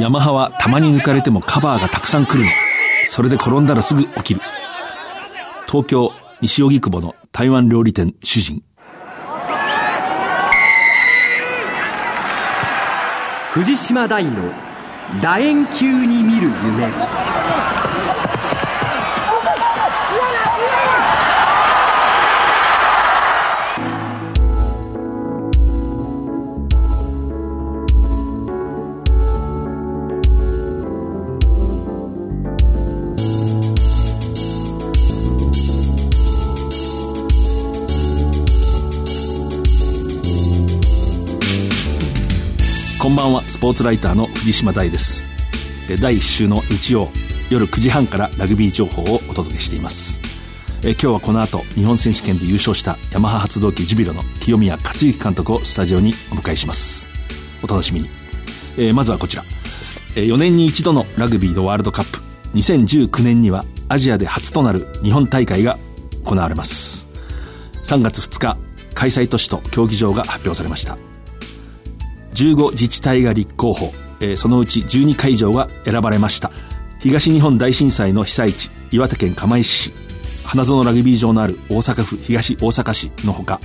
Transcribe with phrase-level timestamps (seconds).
[0.00, 2.50] ヤマハはたまに抜かれてもカバーがたくさん来るの。
[3.04, 4.40] それで転んだらすぐ起きる。
[5.68, 6.10] 東京
[6.40, 8.64] 西荻窪の台湾料理店主人。
[13.52, 14.52] 藤島大の
[15.22, 17.29] 楕円球に見る夢。
[43.20, 45.26] ばんはスポーツライターの藤島大です。
[46.00, 47.10] 第1週の日曜
[47.50, 50.18] 夜9時半からラグビー情報をお届けしています。
[50.82, 57.10] え今日はこの後日本選手権で優勝したヤマハ発動機ジュビロの清宮克幸監督をスタジオにお迎えします。
[57.62, 58.08] お楽しみに、
[58.78, 59.44] えー、まずはこちら。
[60.14, 62.22] 4年に一度のラグビーのワールドカップ。
[62.54, 65.76] 2019年にはアジアで初となる日本大会が
[66.24, 67.06] 行われます。
[67.84, 68.56] 3月2日
[68.94, 70.96] 開催都市と競技場が発表されました。
[72.34, 76.50] 15自治体が立候補、えー、そのうち12会場が選ばれました。
[77.00, 79.92] 東日本大震災の被災地岩手県釜石市。
[80.44, 83.60] 花園ラグビー場のある大阪府東大阪市のほか。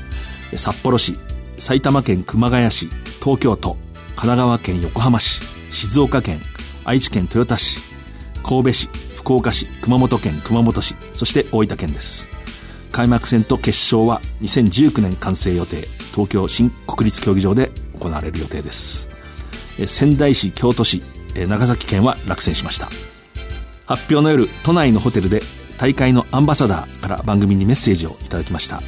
[0.56, 1.18] 札幌市
[1.58, 2.90] 埼玉県熊谷市。
[3.24, 3.78] 東京都
[4.16, 5.42] 神奈川県横浜市。
[5.72, 6.40] 静岡県
[6.86, 7.80] 愛知県豊田市。
[8.44, 9.66] 神戸市福岡市。
[9.82, 10.96] 熊本県熊本市。
[11.14, 12.30] そして大分県です。
[12.92, 15.88] 開幕戦と決勝は2019年完成予定。
[16.14, 19.10] 東京新国立競技場で行われる予定です。
[19.88, 21.04] 仙台市京都市
[21.36, 22.90] 長崎県は落選しました。
[23.86, 25.42] 発表の夜都内のホテルで
[25.78, 28.82] 大会のアンバサダーから番組にメッセージをいただきました。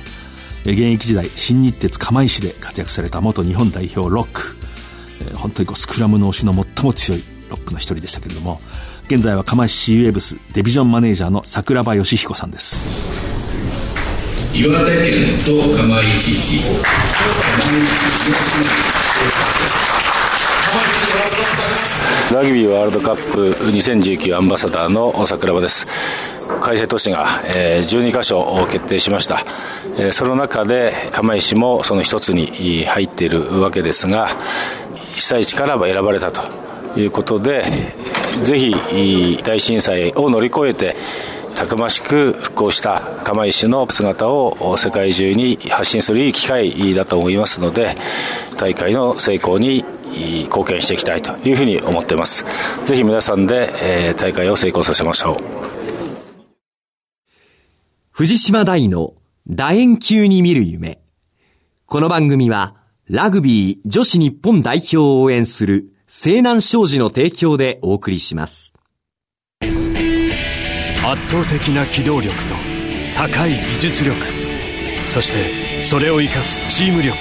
[0.64, 4.56] 現役時代新日鉄釜石で活躍された元日本代表ロック。
[5.36, 8.62] 本当にこうスクラムの押しの最も強いロックの一人でしたけれども
[9.08, 13.37] 現在は釜石シーウェブスデビジョンマネージャーの桜庭義彦さんです。
[14.60, 16.64] 岩手県と釜石市。
[22.34, 25.86] ラグビーワールドカップ2019アンバサダーの桜庭です。
[26.60, 29.44] 開催都市が12カ所決定しました。
[30.12, 34.28] その中で釜石もその一つに入っているわけですが
[35.14, 36.42] 被災地から選ばれたと
[37.00, 37.94] いうことで
[38.42, 40.96] ぜひ大震災を乗り越えて
[41.58, 47.96] たくましく復興した釜石の姿を世界中に発信するいい機会だと思いますので
[48.58, 49.84] 大会の成功に
[50.44, 52.46] 貢献していきたいというふうに思っています。
[52.84, 55.38] ぜひ皆さんで、大会を成功させましょう。
[58.12, 59.14] 藤島大の
[59.48, 61.00] 楕円球に見る夢。
[61.88, 62.76] この番組は
[63.10, 68.74] ラグビー女子日本代表を応援する西南商事の提供でお送りします。
[71.10, 72.54] 圧倒的な機動力と
[73.16, 74.18] 高い技術力。
[75.06, 77.18] そしてそれを生かすチーム力。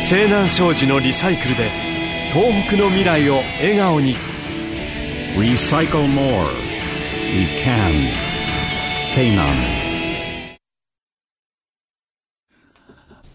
[0.00, 1.70] 西南商事のリサイクルで
[2.32, 4.16] 東北の未来を笑顔に
[5.36, 6.48] 「Recycle more.
[7.30, 8.10] We can」
[9.06, 9.46] 西南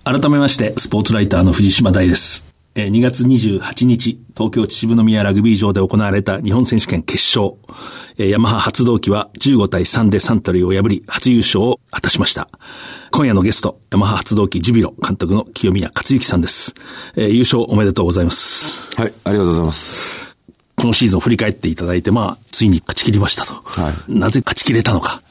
[0.04, 7.56] 改めましてスポーツライターの藤島大です2月28日、東京秩父宮ラグビー場で行われた日本選手権決勝。
[8.18, 12.48] ヤマハ発動機は15対3でサントリーを破り、初優勝を果たしました。
[13.12, 16.76] 今夜のゲスト、ヤマハ発動機ジュビロ監督の清宮克幸さんです。
[17.16, 18.96] 優勝おめでとうございます。
[18.96, 20.36] はい、ありがとうございます。
[20.76, 23.54] このシーズンを振り返っていただいて、まあ、ついに勝ち切りましたと。
[23.66, 24.14] はい。
[24.14, 25.22] なぜ勝ち切れたのか。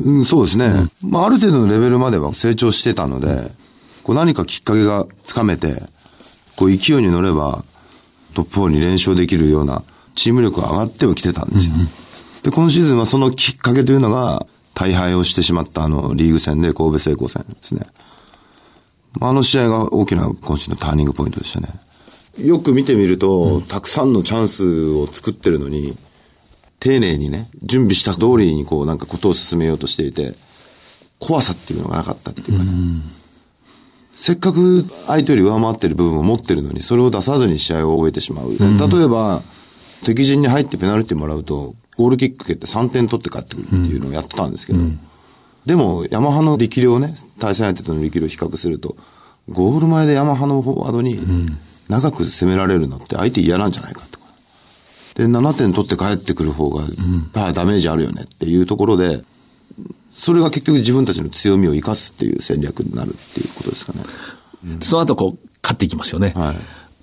[0.00, 0.66] うん、そうですね。
[0.66, 3.52] うん、まあ、ある程度のレベルまでは成長してたので、
[4.02, 5.82] こう何かきっかけがつかめて、
[6.56, 7.64] こう勢いに乗れば
[8.34, 9.82] トップ4に連勝できるような
[10.14, 11.74] チーム力が上がってはきてたんですよ。
[11.74, 11.88] うんうん、
[12.42, 17.86] で、今シーズンはそのきっかけというのが大敗をしてしまったあのリーグ戦で神戸製鋼戦ですね。
[19.20, 21.68] あの試合が大きな今週のターニングポイントでしたね。
[22.38, 25.96] よく見てみると、うん、たくさんのチャンスを作ってるのに、
[26.80, 30.34] 丁寧にね、準備した通りにこうなんかことを進めようとしていて、
[31.18, 32.70] 怖さっていうのがなかったっていうかね。
[32.70, 33.02] うん
[34.16, 38.48] せっかく相手より上回ってる部分を持ってるのに、それを出さずに試合を終えてしまう。
[38.48, 39.42] うん、例えば、
[40.04, 45.00] 敵陣に入ってペナルティもらうと、ゴールキック蹴って3点取って帰ってくるっていうのをやってたんですけど、うん、
[45.66, 48.96] でも、ヤマハの力量ね、対戦相手との力量を比較すると、
[49.50, 51.20] ゴール前でヤマハのフォワードに
[51.90, 54.24] 長く攻められるのって相手嫌なんじゃないかとか。
[55.14, 56.84] で、7点取って帰ってくる方が、
[57.34, 59.22] やダメージあるよねっていうところで、
[60.16, 64.00] それが結局自分たちの強みを生かすっていう戦略になるっていうことですかね。
[64.80, 66.32] その後こう、勝っていきますよね。
[66.34, 66.56] はい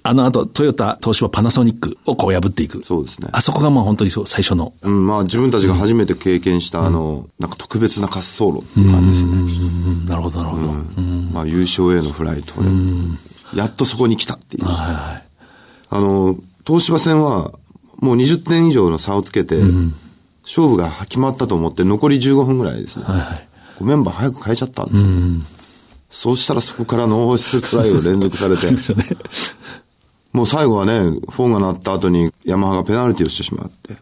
[0.06, 2.84] あの後、トヨタ、東芝、パナソニックをこう破っていく。
[2.84, 4.74] そうですねあそこがまあ本当にそう、最初の。
[4.82, 9.38] うん、まあ自分たちが初めて経験した、あの、なんか特別な滑走路っていう感じですよね。
[9.38, 10.74] うん、なるほど、なるほど。
[11.32, 12.70] まあ優勝へのフライトで、
[13.56, 14.66] やっとそこに来たっていう。
[14.68, 15.22] あ
[15.92, 16.36] の、
[16.68, 17.54] 東芝戦は
[18.02, 19.56] もう20点以上の差をつけて、
[20.44, 23.06] 勝負が決まったと思って残り15分ぐらいですね。
[23.82, 25.08] メンバー早く変えちゃったんですよ。
[26.10, 28.70] そうしたらそこからノーストライを連続されて、
[30.32, 33.96] もう最後はね、ホーンが鳴った後にヤマハがペナルティをしてしまって、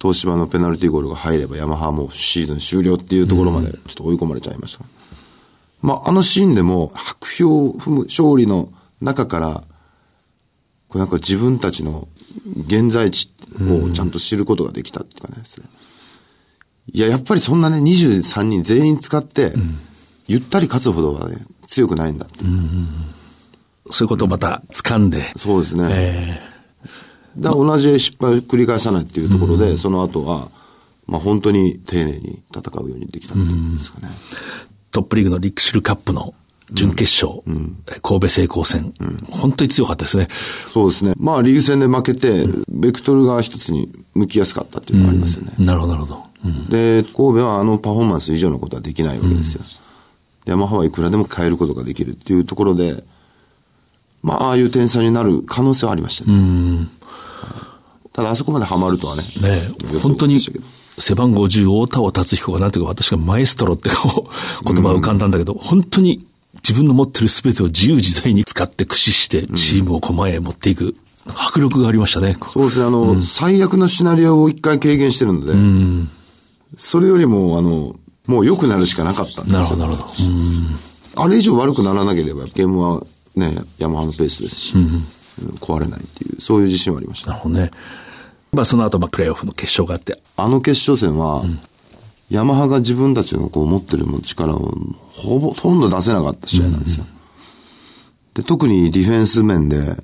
[0.00, 4.84] 東芝のペナルティゴールが入ればヤマハはもうシーズン終了っていうところまでちょっと追い込まれちゃいました。
[5.82, 9.64] まあ、あのシーンでも白氷を踏む勝利の中から、
[10.88, 12.08] これなんか自分たちの
[12.66, 13.30] 現在地
[13.60, 15.66] をちゃんと知ることができたっていうかねですね。
[16.92, 19.52] いや、やっぱりそんなね、23人全員使って、
[20.26, 21.36] ゆったり勝つほどはね、
[21.68, 22.44] 強くないんだって。
[23.90, 25.32] そういうことをまた掴んで。
[25.36, 25.88] そうですね。
[25.90, 26.52] え
[27.38, 30.50] だから同じ失敗を繰り返さないっていうところで、その後は、
[31.06, 34.08] まあ本当に丁寧に戦うようにできたっていうんですかね。
[34.08, 36.34] ートップリーグのリックシルカップの
[36.72, 37.42] 準決勝、
[37.94, 38.94] え神戸製鋼戦、
[39.30, 40.28] 本当に強かったですね。
[40.68, 41.14] そうですね。
[41.16, 45.52] まあリーグ戦で負けて、ベクトルが一つに向きやすかったっていうのがありますよね。
[45.58, 46.22] なるほど、なるほど。
[46.44, 49.62] うんで、神戸はあのパフォーマンス以上のことはできないわけですよ。
[50.44, 53.04] でヤマハはいくらでも変えることができるっていうところで、
[54.22, 56.88] まあ、ああいう点差になる可能性はありましたね。
[58.12, 59.22] ただ、あそこまでハマるとはね。
[59.40, 60.38] ね本当に
[60.98, 66.26] 背番号10、大田尾達彦がなんていうか、私がマエストロって言葉が浮かんだんだけど、本当に
[66.62, 70.94] 自分の持ってる全てを自由自在に使って駆使して、チームを駒へ持っていく、
[71.26, 72.36] 迫力がありましたね。
[72.50, 76.08] そうですね、あの、最悪のシナリオを一回経験してるので、
[76.76, 79.44] それよりも、あの、もう良くなるしかなかった。
[79.44, 80.08] なるほど、なるほ
[81.16, 81.22] ど。
[81.22, 83.04] あれ以上悪くならなければ、ゲームは
[83.34, 85.06] ね、ヤマハのペースですし、うん
[85.60, 87.30] 壊れないっていう、そういう自信はありました。
[87.30, 87.70] なるほどね。
[88.52, 91.42] まあその後、まあプレーオフの決勝があって、あの決勝戦は、
[92.32, 94.74] ヤマハが自分たちのこう持ってる力を
[95.10, 97.04] ほぼ、ほとんど出せなかった試合なんですよ。
[98.32, 100.02] で、特にディフェンス面で、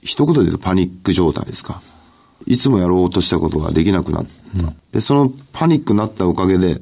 [0.00, 1.82] 一言で言うとパニック状態ですか。
[2.46, 4.72] いつもやろうとしたことができなくなった。
[4.92, 6.80] で、そのパニックになったおかげで、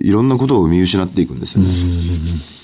[0.00, 1.70] いろんなことを見失っていくんですよね。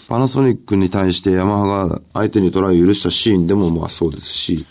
[0.06, 4.64] パナソニックに対してヤマハが相手にトライを許したシーンでもまあそうですし、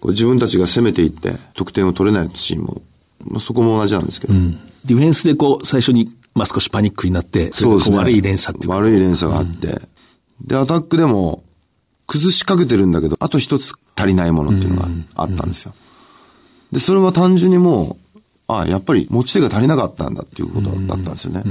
[0.00, 2.82] こう自分たちが攻めていって得点を取れないシーンも、
[3.24, 4.34] まあ、そこも同じなんですけど、
[4.88, 8.76] ディフェンスでこう、最初に、まあ少しパニックになって、それがこう悪い連鎖っていうか。
[8.76, 9.80] 悪い連鎖があって、
[10.40, 11.44] で、アタックでも、
[12.06, 15.74] 崩しかけてるんだけど、あと一つ足りないものっていうのがあったんですよ。
[16.72, 21.42] で、それは単純にもう、あやっぱり持ち手が足りなかったんだっていうことだったんですよね。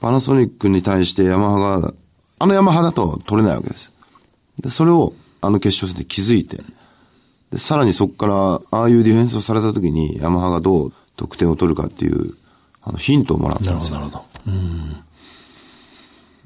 [0.00, 1.94] パナソニックに対してヤマハが、
[2.40, 3.92] あのヤマハだと取れないわけです。
[4.60, 6.58] で、それをあの決勝戦で気づいて、
[7.52, 12.34] で、さらにそこから、ああいうディフェンスをされた時に、ヤマハがどう得点を取るかっていう、
[12.82, 13.98] あの、ヒントをもらったんですよ。
[13.98, 14.24] なるほど。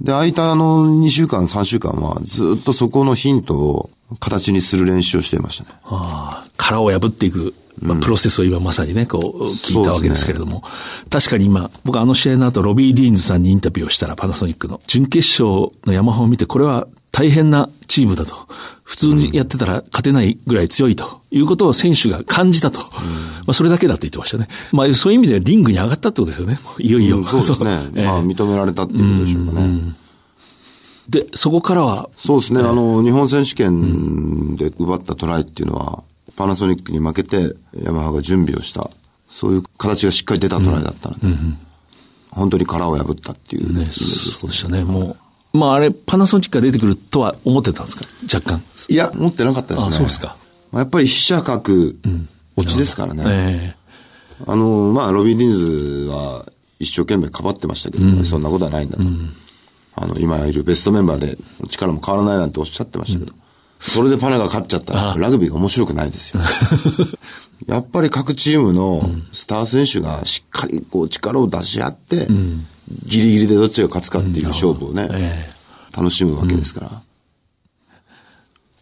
[0.00, 3.90] で、空いたあの2週間、3週間はずっとそこのヒントを
[4.20, 5.70] 形にする練習をしていましたね。
[5.84, 10.62] ああ殻を破っていく、まあ、プロセスを今まさにね、こう、聞いたわけですけれども。
[11.10, 18.34] 確かに今、僕あの試合の後、ロビー・ディーンズさんにインタビューをしたら、パナソニックの、準決勝のヤマハを見て、これは大変なチームだと。
[18.82, 22.80] 普通にやってたら勝てないぐらい強いということを選手が感じたと。
[22.80, 22.88] ま
[23.48, 24.48] あそれだけだと言ってましたね。
[24.72, 26.58] まあそういう意味でリングに上がったってことですよね。
[26.78, 27.18] いよいよ。
[27.18, 27.90] うんそうですね。
[27.94, 29.94] ええまあ認められたっていうことでしょうかね。
[31.08, 32.60] で、そこからは、そうですね。
[32.60, 36.02] あの、日本選手権で奪ったトライっていうのは、
[36.36, 38.90] パナソニックに負けて、ヤマハが準備をした、
[39.28, 41.26] そういう形がしっかり出たトライだったので、
[42.30, 44.84] 本当に殻を破ったっていうね、ジですそうでしたね。
[44.84, 45.16] も
[45.52, 48.04] う、まああれ、パナソニックが出てくるとは思ってたんですか？
[48.32, 48.62] 若干。
[48.88, 49.94] いや、思ってなかったですね。
[49.94, 50.36] あそうですか。
[50.72, 51.92] まあやっぱり飛車角、
[52.56, 53.22] 落ちですからね。
[53.26, 53.76] え
[54.46, 56.44] あの、まあ、ロビー・ディーンズは
[56.80, 59.04] 一生懸命かばってましたけど、そんなことはないんだと。
[59.94, 61.38] あの、今いるベストメンバーで
[61.68, 63.32] 力も変わらないなんておっしゃってましたけど、
[63.86, 66.40] それでパナが勝っちゃったら、ラグビーが面白くないですよ。
[67.68, 72.26] やっぱり各チームのスター選手がしっかりこう力を出し合って、
[73.06, 75.48] ギリギリでどっちが勝つかっていう勝負をね、え
[75.96, 77.02] 楽しむわけですから。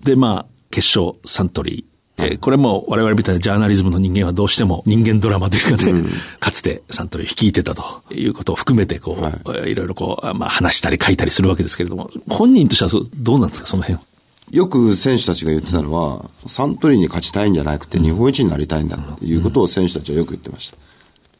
[0.04, 2.24] で、まあ、決勝、サントリー。
[2.24, 6.04] えーこれも我々みたいなジャーナリズムの人間はどうしても人間ドラマというかね、
[6.40, 9.32] かつてサントリーを率いてたということを含めて、こう、はい。
[9.32, 14.11] えーいろいろこう、まあ話したり書いたりするわけですけれども、本人としてはどうなんですか、その辺は？
[14.52, 20.76] よく選手たちが言ってたのは、サントリーに勝ちたいんじゃなくて、日本一になりたいんだっていうことを選手たちはよく言ってました。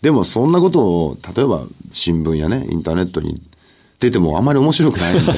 [0.01, 3.39] でも、そんなことを、例えば新聞やね、インターネットにっ
[4.03, 5.33] ててもあまり面白くないんで。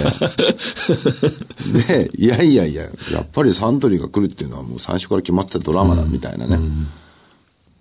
[1.87, 6.59] で、 いやいやいや、やっぱりサントリーが来るっていうのはもう最初から決まってたドラマだみたいなね。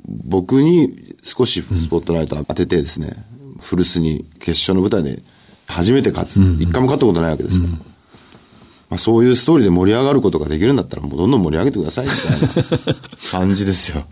[0.05, 3.23] 僕に少しスポットライト当ててですね、
[3.61, 5.23] 古巣に決勝の舞台で
[5.67, 6.41] 初めて勝つ。
[6.59, 7.92] 一回も勝ったことないわけですから。
[8.93, 12.41] まあ、そういうストーリーで盛り上がることができるんだったら、もうどんどん盛り上げてくださいみたい
[12.93, 12.95] な
[13.31, 14.05] 感じですよ。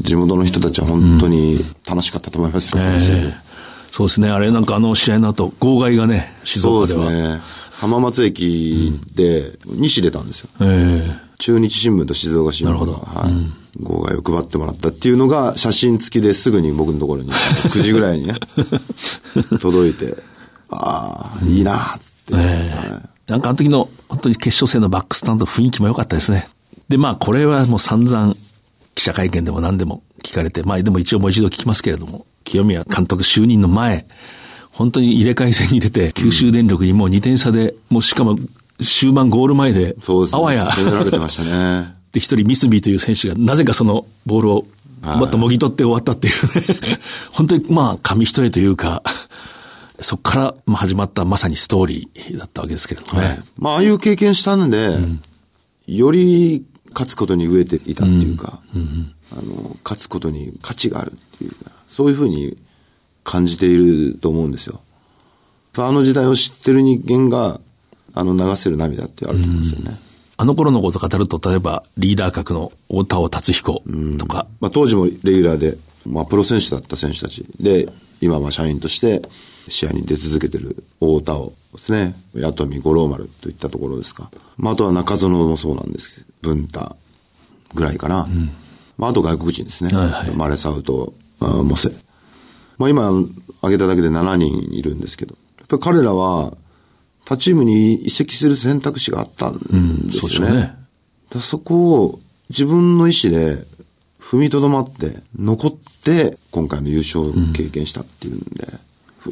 [0.00, 3.46] 地元の人たちは本当に楽しかったと思いますよ、この試合ええ
[3.90, 4.28] そうですね。
[4.28, 7.10] あれなんかあの試合の後、号外がね、静そう岡では。
[7.10, 7.40] ですね。
[7.72, 10.50] 浜松駅で2紙出たんですよ。
[10.60, 18.34] ええ中日新聞と静岡新聞が、はい、号外を配ってもらったっていうのが写真付きですぐに僕のところに9時ぐらいにね、
[19.60, 20.16] 届いて、
[20.70, 26.48] ああ、いいなっつって、はいなんかあの時の本当に決勝戦のバックスタンド雰囲気も良かったですね。
[26.88, 28.34] で、まあこれはもう散々
[28.94, 34.06] 記者会見でも何でも聞かれて、まあでも一応もう一度聞きますけれども、清宮監督就任の前、
[34.70, 38.38] 本当に入れ替え戦に出て、九州電力にもう2点差で、もうしかも
[38.80, 40.38] 終盤ゴール前で、そうですね。
[40.38, 41.96] あわや、攻められてましたね。
[42.12, 44.66] で一人ミスビーという選手がなぜかそのボールを
[45.02, 46.44] はいもっともぎ取って終わったっていう
[46.90, 46.98] ね。
[47.30, 49.02] 本当にまあ紙一重というか、
[50.00, 53.40] そこからまあ始まったまさにストーリーだったわけですけれどもね。
[53.56, 54.96] まあ、ああいう経験したんで、
[55.86, 58.60] より勝つことに飢えていたっていうか、
[59.32, 62.56] あの、勝つことに価値があるっていうか、そういうふうに
[63.24, 64.80] 感じていると思うんですよ。
[65.78, 67.60] あの時代を知ってる人間が、
[68.14, 70.00] あの流せる涙ってあると思うんですよね。
[70.38, 73.82] あの頃のことを語ると、例えばリーダー格の大田尾達彦
[74.18, 75.76] とか、まあ、当時もレギュラーで、
[76.06, 77.88] まあ、プロ選手だった選手たちで、
[78.20, 79.22] 今は社員として
[79.68, 82.14] 試合に出続けてる大田尾ですね。
[82.40, 84.30] 八富五郎丸といったところですか。
[84.56, 86.96] まあ、あとは中園もそうなんですけど、文太
[87.74, 88.28] ぐらいかな。
[88.98, 89.96] まあ、あと外国人ですね。
[89.96, 91.90] はいはいマレサウと、あモセ。
[92.78, 96.56] まあ、今挙げただけで7人いるんですけど、やっぱり彼らは
[97.24, 100.12] 他チームに移籍する選択肢があったんですよね。
[100.12, 100.74] そうでしょうね
[101.30, 102.20] だそこを
[102.50, 103.64] 自分の意思で
[104.20, 108.66] 踏みとどまって、残って、今回の優勝を経験したっていうんで、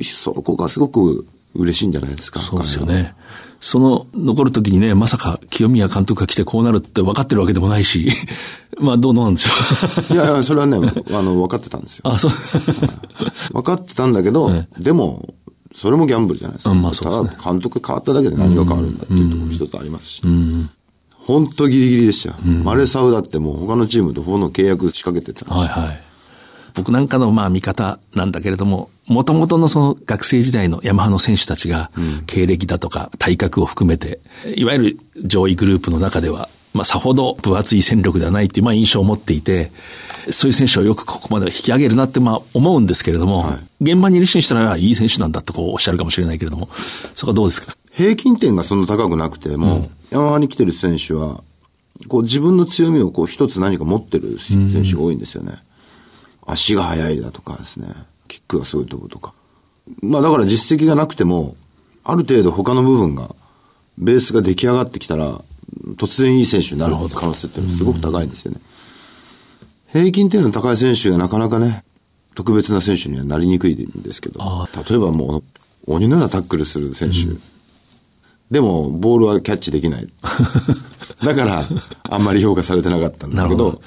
[0.02, 2.40] そこがすごく嬉しいんじゃないですか。
[2.40, 3.14] そうですよね。
[3.60, 8.08] その残る時にね、まさか清宮監督が来てこうなるって分かってるわけでもないし、
[8.78, 9.50] まあどうなんでしょ
[10.08, 10.24] 彼は。
[10.24, 12.10] いやいや、それはね、あの、分かってたんですよ。。
[12.10, 12.30] あ、そう。
[13.54, 15.34] 分かってたんだけど、でも、
[15.74, 16.74] それもギャンブルじゃないですか。
[16.74, 20.22] まあそうですただ、監督変わっただけで何が変わるんだっていうところ一つありますし。
[21.26, 22.36] 本当ギリギリでしたよ。
[22.64, 26.02] マレサウだってもう他のチームとほの契約仕掛けてたんですよはいはい。
[26.74, 31.90] 僕なんかのまあ見方なんだけれども、もともとのその学生時代のヤマハの選手たちが、
[32.26, 34.20] 経歴だとか体格を含めて、
[34.56, 39.70] いわゆる上位グループの中では、まあさほど分厚い戦力ではないっていうまあ印象を持っていて、
[40.30, 43.46] そういう選手をよくここまで引き上げるなってまあ思うんですけれども、
[43.80, 46.68] 現場にいる人にしたら、いい選手なんだとこうおっしゃるかもしれないけれども、
[47.14, 47.76] そこはどうですか？
[47.92, 51.44] 平均点がそんな高くなくても、ヤマハに来てる選手は、
[52.08, 55.52] こう自分の強みをこう一つ何か持ってる選手が多いんですよね。
[56.46, 57.88] 足が速いだとかですね、
[58.28, 59.34] キックがすごい飛ぶとか。
[60.00, 61.56] まあだから実績がなくても、
[62.02, 63.34] ある程度他の部分が、
[63.96, 65.42] ベースが出来上がってきたら、
[65.96, 68.60] 突然いい選手になる可能性っていうのはすごく高いんですよね。
[69.92, 71.84] 平均点の高い選手がなかなかね、
[72.34, 74.40] 特別な選手にはなりにくいんですけど、
[74.88, 75.44] 例えばもう、
[75.86, 77.38] 鬼のようなタックルする選手、
[78.50, 80.08] でも、ボールはキャッチできない。
[81.22, 81.62] だから、
[82.02, 83.80] あんまり評価されてなかったんだけど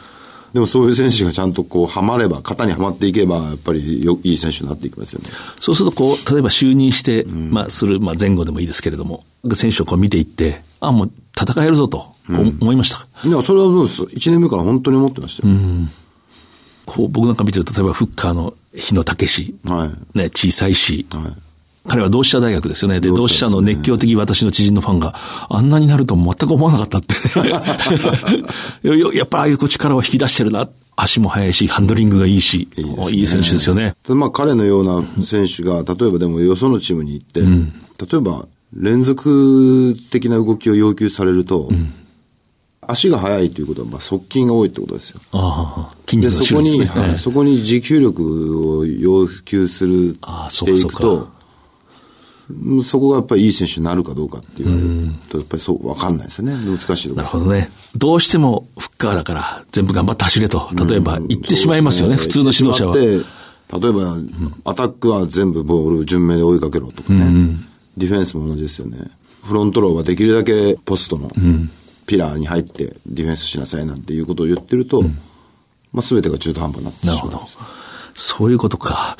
[0.57, 5.29] でもそういう選手がちゃんとこう、はまれば、型にはまっていけば、やっぱりよいい選手になっていきますよね。
[5.59, 9.23] そうすると、こう、例えば就任して、まあ、する、まあ、前後でもいいですけれども、
[9.53, 15.53] 選手をこう見ていって、あ、もう戦えるぞと、こう思いましたか、いや、それはどうです？1年目から本当に思ってましたよ。
[16.87, 20.17] こう、僕なんか見てると、例えばフッカーの日野武史、はい。
[20.17, 21.23] ね、小さいし、はい。
[21.87, 22.99] 彼は同志社大学ですよね。
[22.99, 25.15] で、同志社の熱狂的私の知人のファンが、
[25.49, 27.15] あんなになると全く思わなかったって。
[28.87, 30.69] ややっぱりああいう力を引き出してるな。
[30.99, 33.95] 足も速いし、ハンドリングがいいし、いいですね選手ですよね。
[34.09, 41.69] まあ彼のような選手が、例えばでもよそのチームに行って、例えば連続的な動きを要求されると、
[42.81, 45.19] 足が速いということは、まあ側筋が多いってことですよ。
[45.33, 46.85] ああ、筋で、肉のそこに。
[46.85, 50.17] はいそこに持久力を要求する、
[50.49, 51.27] していくと、うん
[52.83, 56.53] そこがやっぱりいい選手になるかどうかって言われると、やっぱりそう、わかんないですよね。
[56.55, 57.69] 難しいところなるほどね。
[57.95, 62.95] どうしてもフッカーだから全部頑張って走れと、例えば言ってしまいますよね、普通の指導者は。
[62.95, 64.17] 例えば、
[64.63, 67.57] アタックは全部ボールを順目で追いかけろとかね。
[67.97, 68.97] ディフェンスも同じですよね。
[69.43, 71.31] フロントローはできるだけポストの
[72.05, 75.01] ピラーに入ってディフェンスしなさいなんていうことを言ってると、
[75.91, 77.15] まあ全てが中途半端になってしまう。
[77.15, 77.47] なるほど。
[78.13, 79.17] そういうことか。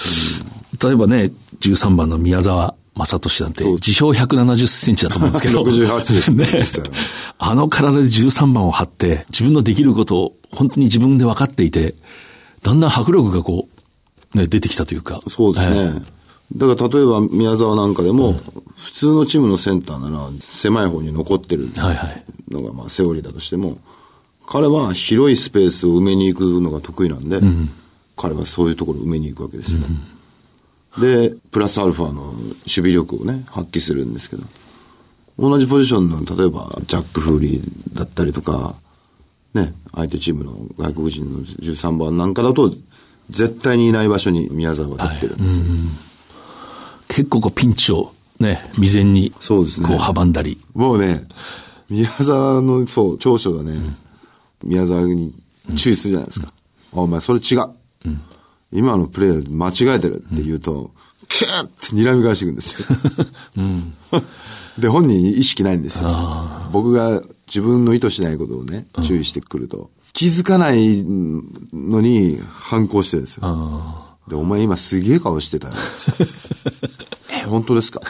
[0.81, 5.63] 例えばね、13番の宮沢正俊なんて、自称170センチだと思うんですけど。
[5.63, 6.47] 68 ね
[7.39, 11.95] あの体で13番を張って、自分のできることを本当に自分で分かっていて、
[12.63, 13.67] だんだん迫力がこ
[14.33, 15.21] う、ね、出てきたというか。
[15.27, 15.75] そうですね。
[15.75, 16.17] ええ
[16.55, 18.39] だから例えば宮沢なんかでも、
[18.77, 21.69] 普通のチームのセンターなら狭い方に残ってる。
[22.49, 23.77] のがまあセオリーだとしても、
[24.45, 27.41] 彼は広いスペースを埋めに行くのが得意なんで、
[28.15, 29.79] 彼はそういうところを埋めに行くわけですよ。
[30.99, 34.43] で、プラスアルファの守備力をね、発揮するんですけど、
[35.37, 38.75] 同じポジションの、例えば、ジャック・フーリーだったりとか、
[39.53, 42.73] ね、相手チームの外国人の13番なんかだと、
[43.29, 45.65] 絶対にいない場所に宮沢は立ってるんですよ。
[47.07, 50.59] 結構こうピンチをね、未然にそうですねこう阻んだり。
[50.73, 51.25] もうね、
[51.89, 53.79] 宮沢の、そう、長所がね、
[54.63, 55.33] 宮沢に
[55.75, 56.47] 注意するじゃないですか。
[56.93, 57.69] あお前、それ違う。
[58.71, 60.91] 今のプレー間違えてるって言うと、
[61.29, 64.21] キューッて睨み返していくんですよ。
[64.79, 66.09] で、本人意識ないんですよ。
[66.71, 71.03] 僕が自分の意図しないことをね、注意してくると、気づかない
[71.73, 74.05] のに反抗してるんですよ。
[74.27, 75.73] で、お前今すげえ顔してたよ。
[77.43, 78.01] え、本当ですか？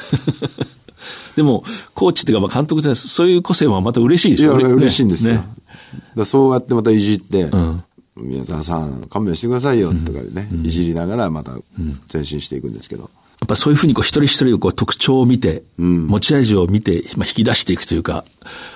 [1.35, 4.73] でも、コーチっていうかまあ監督ってそういう個性はまた嬉しいでいや、しょうね。
[4.73, 5.35] 嬉しいんですよ。
[5.35, 5.47] ね
[6.15, 7.83] だそうやってまたいじって、ん
[8.21, 11.57] 宮沢さん、勘弁してくださいよ、とかね、いじりながらまた
[12.11, 13.09] 前進していくんですけど。
[13.39, 18.25] やっぱそういうふうにこう一人一人をこう特徴を見て、持ち味を見て、まあ、引き出していくというか、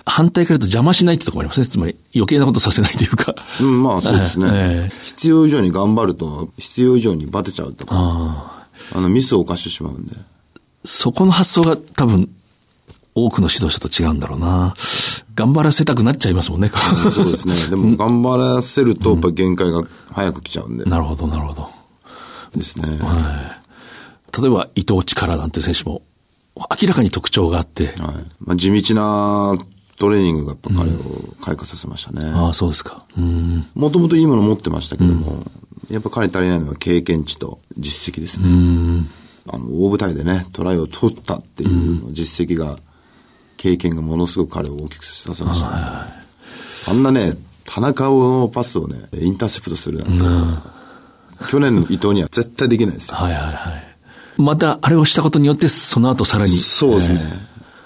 [0.06, 1.72] 反対から言うと邪魔しないってところもありますね。
[1.72, 3.34] つまり余計なことさせないというか。
[3.60, 4.48] うん、まあそうですね。
[4.52, 7.96] ええ必要以上に頑張ると、必要以上にバテちゃうとか、
[8.94, 10.16] あの、ミスを犯してしまうんで。
[10.86, 12.30] そこの発想が多分、
[13.16, 14.76] 多くの指導者と違うんだろうな。
[15.36, 16.70] 頑張らせたくなっちゃいますもんね。
[17.14, 17.56] そうですね。
[17.70, 20.86] でも頑張らせると、やっぱり限界が早く来ちゃうんで。
[20.86, 21.70] なるほど、なるほど。
[22.56, 22.88] ですね。
[24.40, 26.02] 例えば、伊藤力なんていう選手も、
[26.56, 27.96] 明らかに特徴があって、はい。
[28.40, 29.56] まあ、地道な
[29.98, 30.96] トレーニングがやっぱ彼を
[31.42, 32.30] 開花させましたね。
[32.34, 33.06] ああ、そうですか。
[33.18, 33.66] うん。
[33.76, 35.44] もともといいもの持ってましたけども、
[35.90, 38.48] やっぱ彼に足りないのは経験値と実績ですね。
[39.48, 42.80] あの、大舞台でね、トライを取ったっていう実績が、
[43.62, 45.76] 経験がものすごく彼を大きくさせましたね。
[46.90, 50.62] あんなね、田中のパスをね、インターセプトするなん
[51.38, 53.18] て、去年の伊藤には絶対できないですよ。
[53.18, 53.84] はいはいはい。
[54.42, 56.58] また、あれをしたことによって、その後さらに。
[56.58, 57.22] そうですね。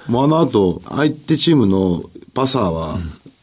[0.07, 2.97] もうあの後、相手チームのパサーは、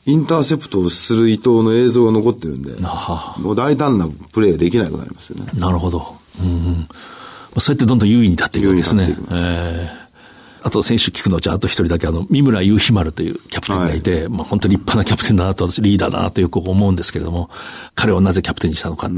[0.07, 5.51] インターセプトをする伊藤の映像が残ってるんで、はもう大胆なプレーができなくなりますよね。
[5.53, 6.17] なるほど。
[6.41, 6.89] うんうん
[7.53, 9.03] まあそうやってどんどん優位に立っていくわけですね。
[9.03, 10.02] 優位に立っていきますえー
[10.63, 17.51] あと選手聞くのじゃああと一人だけあの、三村雄飛丸というキャプテンがいて、まあ本当に立派なキャプテンだなと私リーダーだなとよく思うんですけれども、
[17.95, 19.11] 彼をなぜキャプテンにしたのか。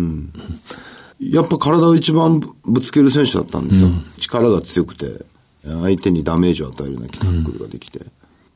[1.20, 3.90] やっぱ体を一番ぶつける選手だったんですよ。
[4.18, 5.24] 力が強くて、
[5.64, 8.00] 相手にダメージを与えるようなタックルができて。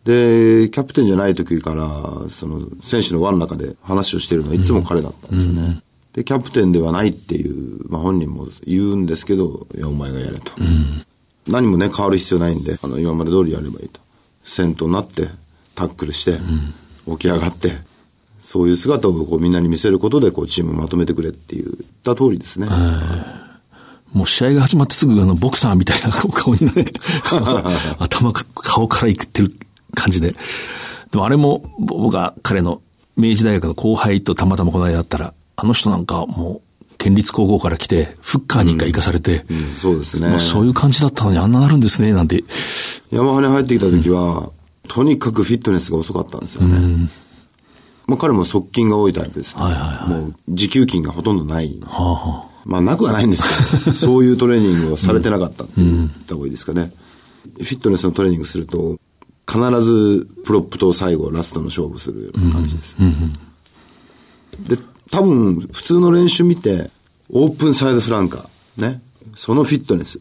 [0.05, 5.83] で、キャプテンじゃない時から、その、選手の輪の中で話をしてるのはいつも彼だったんですよね。
[6.13, 10.53] で、キャプテンではないっていう、まあ本人も言うんですけど、いや、お前がやれと。
[11.49, 14.01] 何もね、変わる必要ないんで、あの、今まで通りやればいいと。
[14.45, 15.29] 先頭になって、
[15.75, 16.39] タックルして、
[17.11, 17.79] 起き上がって、
[18.41, 21.69] そういう姿をこうみんなに見せることで、こう、チームをまとめてくれって言っ
[22.03, 22.69] た通りですね。
[24.13, 26.87] もう試合が始まってすぐあの、ボクサーみたいな 顔にね、
[27.99, 29.55] 頭か、顔からいくってる
[29.95, 30.35] 感じで。
[31.11, 32.81] でもあれも、僕が彼の
[33.17, 36.68] 明治大学の後輩とたまたまこの間だったら、あの人なんかもう、
[36.99, 40.39] 県立高校から来て、フッカーに一回行かされて、うんそうですね。
[40.39, 42.45] そういう感じだったのにあんななるんですね、なんて。
[43.11, 44.51] ヤマハに入ってきた時は、
[44.89, 47.09] とにかくフィットネスが遅かったんですよね。
[48.07, 49.63] まあ彼も側筋が多いタイプですね。
[50.09, 51.81] もう持久筋がほとんどない。
[52.65, 56.93] まあなくはないんですけど、 そういうトレーニングをされてなかったって言った方がいいですかね。
[57.59, 58.99] フィットネスのトレーニングすると、
[59.51, 62.97] 必ずプロップと最後ラストの勝負するような感じです。
[64.67, 64.77] で、
[65.11, 66.91] 多分普通の練習見て、
[67.31, 69.03] オープンサイドフランカー、ね。
[69.35, 70.21] そのフィットネス。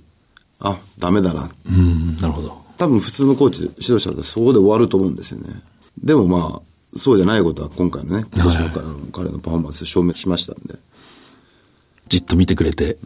[0.60, 1.50] あ、ダメだな。
[1.70, 2.62] うん、なるほど。
[2.78, 5.50] 多分普通のコーチ、指導者だとそこで終わると思うんですよね。
[6.04, 8.70] でもまあ、そうじゃないことは今回のね、今年の
[9.12, 10.76] 彼のパフォーマンスで証明しましたんで。
[12.10, 12.98] じっと見てくれて、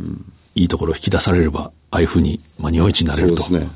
[0.56, 3.44] いいところを引き出されれば、ああいうふうに、まあ、日本一になれると。
[3.44, 3.72] そうですね。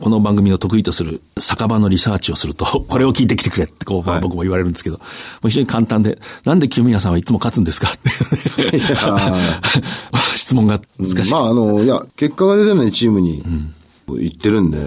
[0.00, 4.22] この番組の得意とする酒場のリサーチをすると、 これを聞いてきてくれってこう、まあはい。
[4.22, 5.02] 僕も言われるんですけど、も
[5.44, 7.88] う非常に簡単で、なんで清宮さんはいつも勝つんですか？
[7.90, 8.80] って
[10.36, 11.32] 質問が難しい。
[11.32, 13.42] まああの、いや、結果が出てないチームに
[14.08, 14.78] 行ってるんで、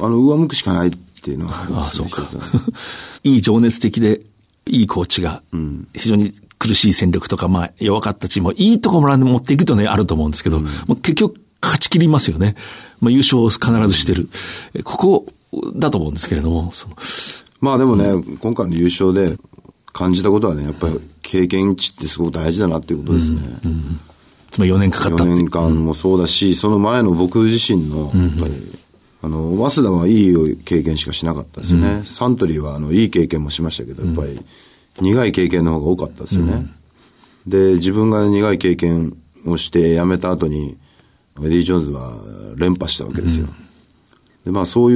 [0.00, 0.90] あの、上向くしかないっ
[1.22, 2.28] ていうのはありああ、そうか。
[3.24, 4.20] いい情熱的で、
[4.66, 5.42] いいコーチが、
[5.94, 12.56] 非常に苦しい戦力とか、まあ、弱かったチームをいいところまで持っていくとね、あると思うんですけど、もう結局、勝ち切りますよね。
[13.00, 14.28] まあ、優勝を必ずしてる。
[14.74, 15.26] えここ
[15.74, 16.72] だと思うんですけれども、
[17.60, 19.36] まあでもね、今回の優勝で
[19.92, 23.40] 感じたことはね、やっぱり経験値ってすごく大事だなっていうことですね。
[24.50, 28.72] つまり4年かかったって4いう年間もそうだし、その前の僕自身の、やっぱり、
[29.22, 32.02] あの、早稲田はいい経験しかしなかったですよね。
[32.04, 34.40] サントリーは、あの、いい経験もしましたけど、やっぱり、
[35.00, 36.66] 苦い経験の方が多かったですよね。
[37.46, 40.76] で、自分が苦い経験をして辞めた後に、
[41.38, 42.14] エディ・ジョーンズは
[42.56, 43.48] 連覇したわけですよ。
[44.44, 44.94] で、まあそうい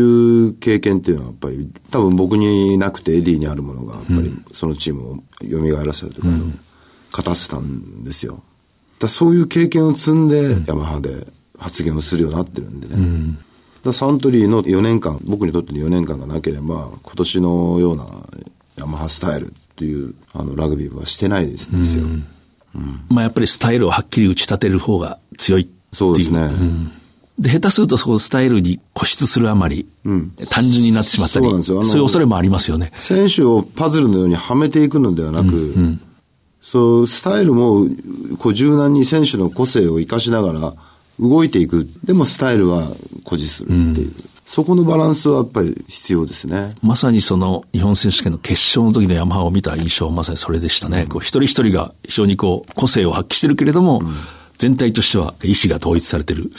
[0.48, 6.58] う経験っていうのはやっぱり、多分僕になくてエディにあるものが、やっぱりそのチームを蘇らせたというか、
[7.10, 8.42] 勝たせたんですよ。
[8.98, 11.26] だそういう経験を積んで、ヤマハで
[11.58, 13.38] 発言をするようになってるんでね。
[13.84, 18.06] だサントリーの4年間、僕にとっての4年間がなければ、今年のような
[18.76, 22.06] ヤマハスタイルっていう、あの、ラグビーはしてないですですよ。
[23.08, 25.68] まあやっぱりスタイルをはっきり打ち立てる方が強い。
[25.94, 26.50] そうですね。
[27.38, 29.86] で、下手するとそうスタイルに固執するあまり、
[30.50, 32.92] 単純になってしまったり、そうそういう恐れもありますよね。
[33.00, 35.98] 選手をパズルのようにはめていくのではなく、
[36.62, 37.86] そう、スタイルも、
[38.38, 40.74] こう柔軟に選手の個性を生かしながら
[41.18, 41.88] 動いていく。
[42.04, 42.86] でもスタイルは
[43.24, 44.12] 誇示するっていう。
[44.46, 46.74] そこのバランスはやっぱり必要ですね。
[46.82, 51.06] まさにその日本選手権の決勝の時のヤマハを見た印象はまさにそれでしたね。
[51.08, 54.02] こう一人一人が非常にこう個性を発揮してるけれども、
[54.58, 56.52] 全体としては意思が統一されてる。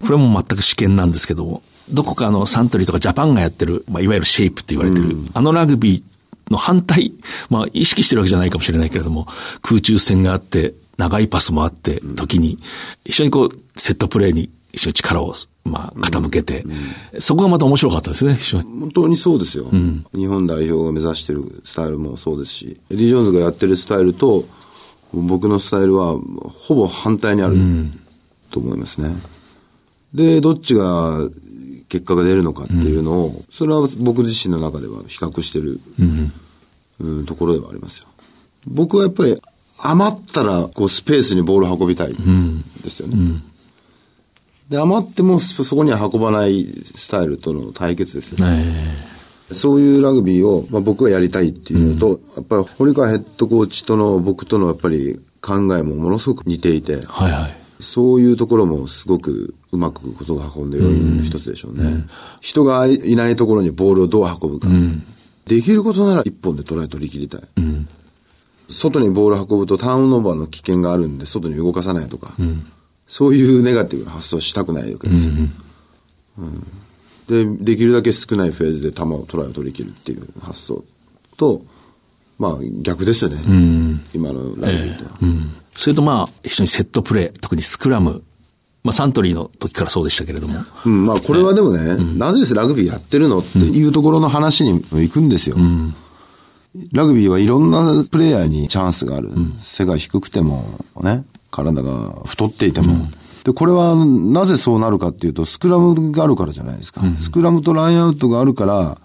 [0.00, 7.12] これも全く私見なんですけども、どこかのサントリーとかジャパンがやってる、まあ、いわゆるシェイプって言われてる、あのラグビーの反対、
[7.50, 9.26] まあ意識してるわけじゃないかもしれないけれども、
[9.62, 12.58] 空中戦があって、長いパスもあって、時に、
[13.04, 15.34] 一緒にこう、セットプレーに一緒に力を、
[15.64, 16.64] まあ、傾けて、
[17.20, 18.36] そこがまた面白かったですね。
[18.80, 19.68] 本当にそうですよ。
[20.14, 24.44] 日本代表が目指してるスタイルもそうですし、エディ・ジョーンズがやってるスタイルと、
[25.12, 26.18] 僕のスタイルは
[26.52, 27.56] ほぼ反対にある
[28.50, 29.16] と思いますね。
[30.14, 31.28] で、どっちが
[31.88, 36.32] 結果が出るのかっていうのを、それは僕自身の中では比較してる、うん
[37.26, 38.08] ところではありますよ。
[38.66, 39.40] 僕はやっぱり
[39.78, 43.40] 余ったらこうスペースにボールを運びたいですよね。
[44.68, 46.66] で、余ってもそそこには運ばない
[46.96, 49.17] スタイルとの対決ですよね。
[49.52, 57.56] そういうラグビーを、まあ、僕がやりたいっていうのと、やっぱり堀川ヘッドコーチとの僕とのやっぱり考えもものすごく似ていて、はいはい。
[57.80, 62.06] そういうところもすごくうまくことが運んでいる一つでしょうね。
[62.40, 64.68] 人がいないところにボールをどう運ぶか。
[65.46, 67.40] できることなら一本でトライ取り切りたい。
[68.68, 72.34] 外にボールを運ぶとターンオーバーの危険があるんで外に動かさないとか、
[73.06, 75.32] そういうネガティブな発想をしたくないわけですよ。
[76.38, 76.66] うん
[77.28, 80.84] で、できるだけ少ないフェーズで球をトライを取り切るっていう発想
[81.36, 81.62] と、
[82.38, 83.38] まあ逆ですよね。
[84.14, 85.10] 今のラグビーとは。
[85.76, 88.22] それとまあ、非常にセットプレー、特にスクラム、
[88.82, 95.56] まあサントリーの時からそうでしたけれども、うん、まあこれはでもね、なぜラグビーやってるのっていうところの話にも行くんですよ。
[96.92, 99.30] ラグビーはいろんなプレイヤーにチャンスがある。
[99.60, 100.64] 背が低くても、
[101.02, 103.10] ね、体が太っていても。
[103.44, 107.02] で、これはなぜそうなるかっていうと、スクラムがあるからじゃないですか。
[107.16, 108.98] スクラムとラインアウトがあるから、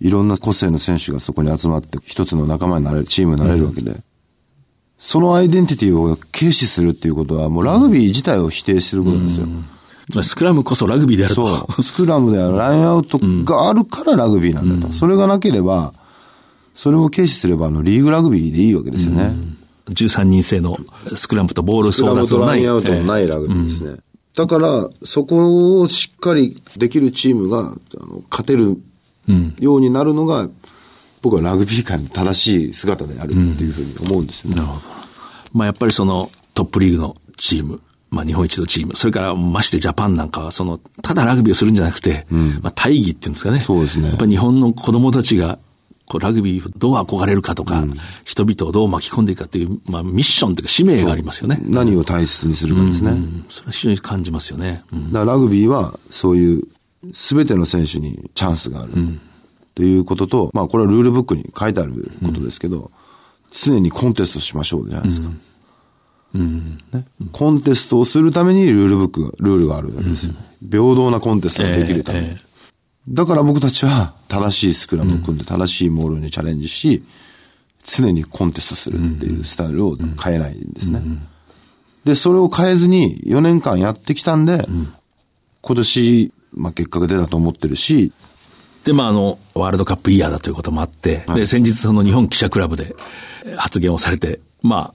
[0.00, 4.02] いろんな個性の選手がそこに集まって、一つの仲間になれる、チームになれるわけで。
[4.98, 9.46] そのアイデンティティを軽視するっていうことは、もうラグビー自体を否定することですよ。
[10.10, 11.46] つまりスクラムこそラグビーであると。
[11.46, 11.82] そう。
[11.82, 14.92] スクラムであるラインアウトがあるからラグビーなんだと。
[14.92, 15.94] それがなければ、
[16.74, 19.34] それを軽視すれば、あの、リーグラグビーでいいわけですよね。
[19.90, 20.78] 13人制の
[21.14, 22.26] スクラムとボール争奪のない。
[22.28, 23.98] とラインアウトのないラグビーですね。
[24.36, 28.80] だから、そこをしっかりできるチームが、あの、勝てる
[29.58, 30.48] ようになるのが、
[31.22, 34.62] 僕はラグビー界の正しい姿であるっていうふうに思うんですよね。
[35.52, 43.60] まあやっぱりそのトップリーグのチーム、まあ日本一のチーム、それからましてジャパンなんかはその、ただラグビーをするんじゃなくて、まあ大義っていうんですかね。
[43.60, 45.58] そうですねやっぱり日本の子供たちが、
[46.18, 47.84] ラグビーどう憧れるかとか、
[48.24, 51.58] 人々をどう巻き込んでいくかという、まあミッションというか使命がありますよね。
[51.62, 53.10] 何を大切にするかですね。
[53.10, 54.82] うんそれは非常に感じますよね。
[54.92, 56.64] うんだからラグビーはそういう
[57.12, 58.92] 全ての選手にチャンスがある。
[59.74, 62.90] ということと、まあこれはルールブックに書いてあることですけど、
[63.50, 65.28] 常にコンテストしましょうじゃないですか。
[66.34, 66.78] ね、
[67.32, 70.38] コンテストをするためにルールブックが、ルールがあるわけですよね。
[70.70, 72.26] 平等なコンテストができるために。
[72.26, 72.49] ええ
[73.10, 77.04] だから僕たちは正しいスクラムを組んで正しいモールにチャレンジし、
[77.84, 81.02] 常にコンテストするっていうスタイルを変えないんですね。
[82.04, 84.64] で、それを変えずに4年間やってきたんで、
[85.62, 88.12] 今年、まあ結果が出たと思ってるし、
[88.84, 92.94] で、まあ、あの、ワールドカップイヤーだということもあって、で、先日その日本記者クラブで
[93.44, 94.94] えー発言をされてま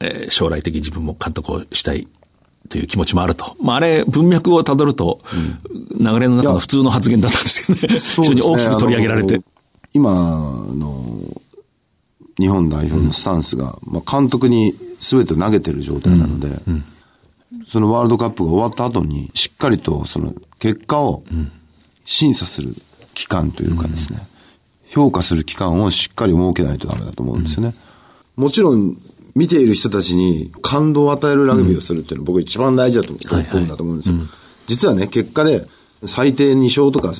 [0.00, 2.08] えー将来的に自分も監督をしたい
[2.70, 3.56] という気持ちもあると。
[3.60, 5.20] まあ、あれ、文脈をたどると、
[5.98, 7.98] 流れの中の普通の発言だったんですけどね。
[8.00, 9.34] 非常に大きく取り上げられて。
[9.34, 9.44] あの。
[9.92, 10.12] 今
[10.76, 11.42] の
[12.38, 16.48] 日本代表のスタンスが、まあ、監督に全て投げてる状態なので、
[17.68, 21.24] そのワールドカップが終わった後に、しっかりとその結果を
[22.04, 22.76] 審査する
[23.14, 24.20] 期間というかですね、
[24.86, 27.74] 評価する期間をしっかり設けないとダメだと思うんですよね。
[28.36, 28.96] もちろん、
[29.34, 33.18] 見ている人たちに感動を与えるラグビーをするっていうのは僕は一番大事だと思
[33.60, 34.16] うんだと思うんですよ。
[34.66, 35.66] 実はね、結果で
[36.04, 37.14] 最低2勝とか、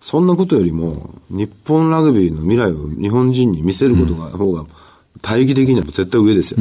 [0.00, 4.66] そんなことよりも、日本ラグビーの未来を日本人に見せることが、方が、
[5.22, 6.58] 大義的には絶対上ですよ。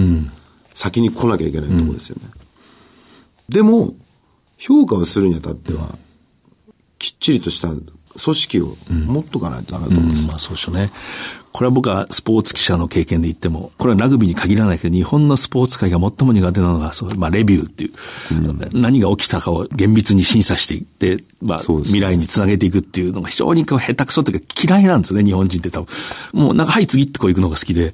[0.74, 2.30] 先に来なきゃいけないところですよね。
[3.50, 3.94] でも、
[4.58, 5.98] 評価をするにあたっては、
[6.98, 7.74] きっちりとした
[8.24, 10.28] 組織を持っとかないとダメだと思うんですよ。
[10.30, 10.92] まあそうでしょうね。
[11.52, 25.88] これは僕はスポーツ記者の経験で言っても、これはラグビーに限らないけど、日本のスポーツ界が最も苦手なのが、そうまあレビューっていう、何が起きたかを厳密に審査していって、まあ未来につなげていくっていうのが非常にこう下手くそっていうか嫌いなんですね、日本人って多分。
[26.34, 27.94] もうなんか、はい次ってこう行くのが好きで、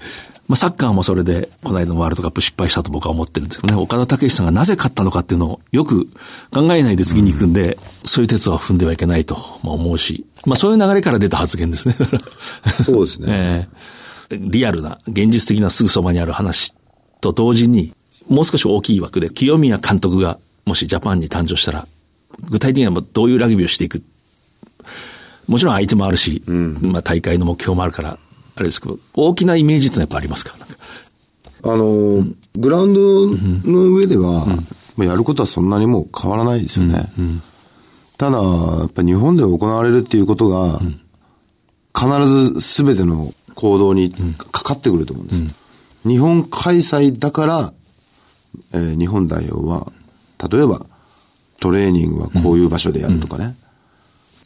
[0.51, 6.07] まあサッカーもそれで、この間のワールドカップ失敗したと僕は思ってるんですけどね、岡田武史さんがなぜ勝ったのかっていうのをよく
[6.53, 11.95] 考えないで次に行くんで、そういう鉄は踏んではいけないとまあ思うし、まあそういう流れから出た発言ですね。
[12.83, 13.27] そうですね。
[13.31, 13.67] え
[14.35, 16.73] えリアルな、現実的なすぐそばにある話
[17.21, 17.93] と同時に、
[18.27, 21.87] もう少し大きい枠で、清宮監督がもしジャパンに誕生したら、
[22.49, 24.03] 具体的にはどういうラグビーをしていく。
[25.47, 28.17] もちろん相手もあるし、まあ大会の目標もあるから、あ
[28.61, 30.57] れですけど、大きなイメージってやっぱありますか？
[30.57, 30.75] なんか
[31.63, 33.27] あの、グラウンド
[33.71, 34.45] の上では、
[34.95, 37.11] まあやることはそんなにもう変わらないですよね。
[38.17, 40.79] ただ、やっぱ日本で行われるっていうことが、
[41.97, 44.11] 必ず全ての行動に
[44.51, 45.55] かかってくると思うんです。
[46.07, 47.73] 日本開催だから、
[48.73, 49.91] えー日本代表は、
[50.49, 50.85] 例えば、
[51.59, 53.55] トレーニングはこういう場所でやるとかね。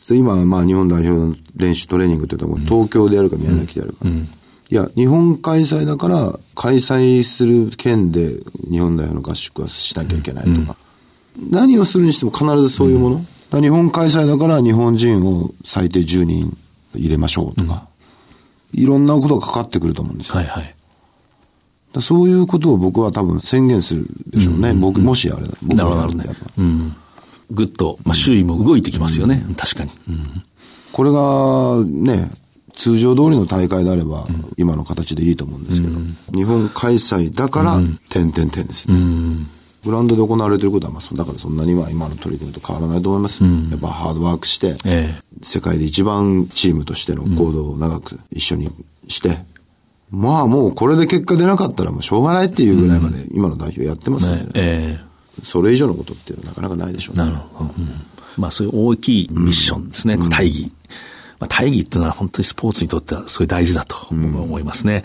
[0.09, 4.05] で今、まあ日本代表の練習トレーニングって言ったら東京でやるか宮崎でやるか。
[4.07, 8.39] いや、日本開催だから、開催する県で
[8.69, 10.75] 日本代表の合宿はしなきゃいけないとか。
[11.51, 13.61] 何をするにしても必ずそういうもの？
[13.61, 16.57] 日本開催だから日本人を最低10人
[16.95, 17.87] 入れましょうとか。
[18.73, 20.35] いろんなことがかかってくると思うんですよ。
[20.35, 20.75] はいはい。
[22.01, 24.73] そういうことを僕は多分宣言するでしょうね。
[24.73, 25.53] 僕、もしあれだ。
[25.61, 26.45] 僕なるほどねがやるんであれば。
[26.57, 26.95] うん。
[27.51, 29.45] ぐっと、まあ周囲も動いてきますよね。
[29.57, 29.91] 確かに。
[30.09, 30.43] うん。
[30.91, 32.31] これがね、
[32.73, 34.27] 通常通りの大会であれば、
[34.57, 35.99] 今の形でいいと思うんですけど、
[36.33, 37.79] 日本開催だから、
[38.09, 38.95] 点々点ですね。
[39.85, 43.43] グラウンドで行われていることは、まあ、そだからそんなには今の取り組みと変わらないと思います。
[43.43, 45.21] やっぱハードワークして、ええ。
[45.43, 48.71] 世界で一番チームとしての行動を長く一緒に
[49.07, 49.37] して、
[50.09, 55.04] まあもうこれで結果出なかったらもうしょうがないっていうぐらいまで今の代表やってますんでね、ねええ
[55.43, 57.25] それ以上のことっていうのはなかなかないでしょうね。
[57.25, 57.71] なるほど。
[57.77, 58.05] うん
[58.37, 60.17] まあそういう大きいミッションですね。
[60.29, 60.71] 大義。
[61.39, 65.03] まあ、大義っていうのは本当にスポーツにとってはすごい大事だと僕は思いますね。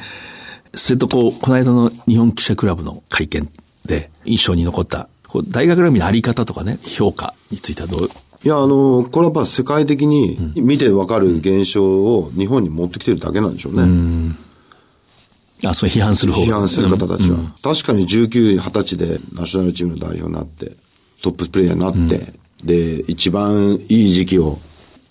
[0.75, 3.51] それとこう、この間の日本記者クラブの会見
[3.85, 8.11] で印象に残った、こう大学ラグビーのあり方とかね、評価についてはどう、
[8.43, 14.35] いや、あの、これはやっぱ世界的に見てわかる現象を日本に持ってきてるだけなんでしょうね。
[15.65, 17.39] あ、そう批判する方批判する方たちは。
[17.63, 20.77] 確かに19、20歳でナショナルチームの代表になって、
[21.23, 22.33] トッププレイヤーになって、
[22.65, 24.59] で、一番いい時期を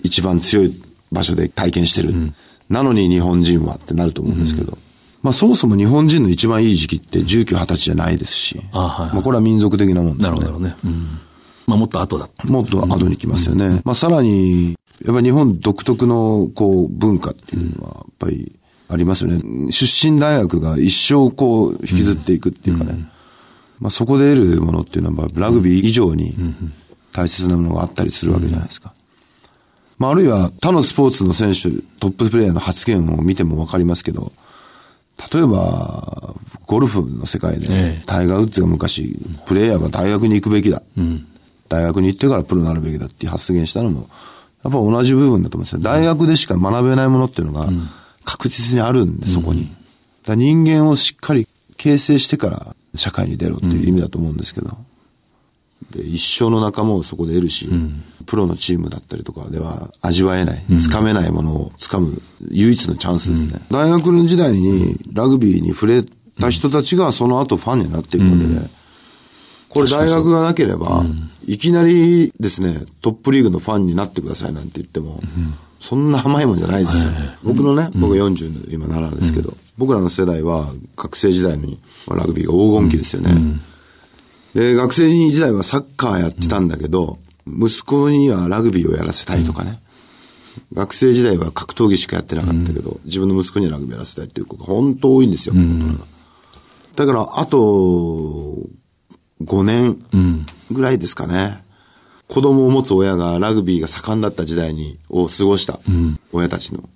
[0.04, 0.82] 一番強い
[1.12, 2.34] 場所で体験してる。
[2.70, 4.78] なのに日本人はってなると思うんですけど。
[5.22, 8.60] まあそもそも日本人の一番いい時期って19、20歳じゃないですし。
[8.72, 10.38] あはいはいまあこれは民族的なもんですね。
[10.38, 10.76] るほどね。
[10.86, 11.20] うん。
[11.68, 12.30] まあもっと後だ。
[12.46, 13.82] もっと後に来ますよね。
[13.84, 18.59] まあさらに、やっぱり日本独特のこう文化っていうのはやっぱり
[18.90, 19.72] ありますよね。
[19.72, 23.08] 出身大学が一生こう引きずっていくっていうかね。
[23.80, 26.36] まあそこで得るものっていうのはラグビー以上に
[27.14, 28.94] 大切なものがあったりするわけじゃないですか。
[30.00, 34.32] まああるいは他のスポーツの選手、トッププレイヤーの発言を見てもわかりますけど、
[35.32, 36.34] 例えば、
[36.66, 40.82] ゴルフの世界で、ええタイガー・ウッズが昔、プレイヤーは大学に行くべきだ。
[41.68, 44.10] 大学に行ってからプロになるべきだって発言したのも、
[44.64, 45.80] やっぱ同じ部分だと思うんですよ。
[45.80, 47.70] 大学でしか学べないものっていうのが
[48.30, 49.76] 確実にあるんで、そこに。
[50.24, 54.78] だ人間をしっかり形成してから社会に出ろっていう意味だと思うんですけど。
[55.90, 57.68] で、一生の仲間をそこで得るし、
[58.28, 63.62] プロのチームだったりとかでは味わえない、つかめないものをつかむ唯一のチャンスですね。
[63.72, 66.04] 大学の時代にラグビーに触れ
[66.40, 68.70] た人たちがその後ファンになっていくわけで、
[69.70, 71.04] これ大学がなければ、
[71.48, 75.20] いきなりですね、トップリーグのファンになってくださいなんて言っても、
[75.80, 77.12] そんな甘いもんじゃないですよ。
[77.44, 83.60] 僕のね、僕40の今7ですけど、僕らの世代は学生時代にラグビーが黄金期ですよね。
[84.54, 89.82] で、学生時代はサッカーやってたんだけど、息子にはラグビーをやらせたいとかね。
[90.74, 95.56] 学生時代は格闘技しかやってなかったけど、自分の息子にはラグビーやらせたいっていう子が本当多いんですよ。
[96.96, 98.58] だから、あと、
[99.42, 99.98] 5年
[100.70, 101.64] ぐらいですかね。
[102.30, 105.80] 子供を持つ親がラグビーが盛んだった時代に、を過ごした
[106.32, 106.88] 親たちの。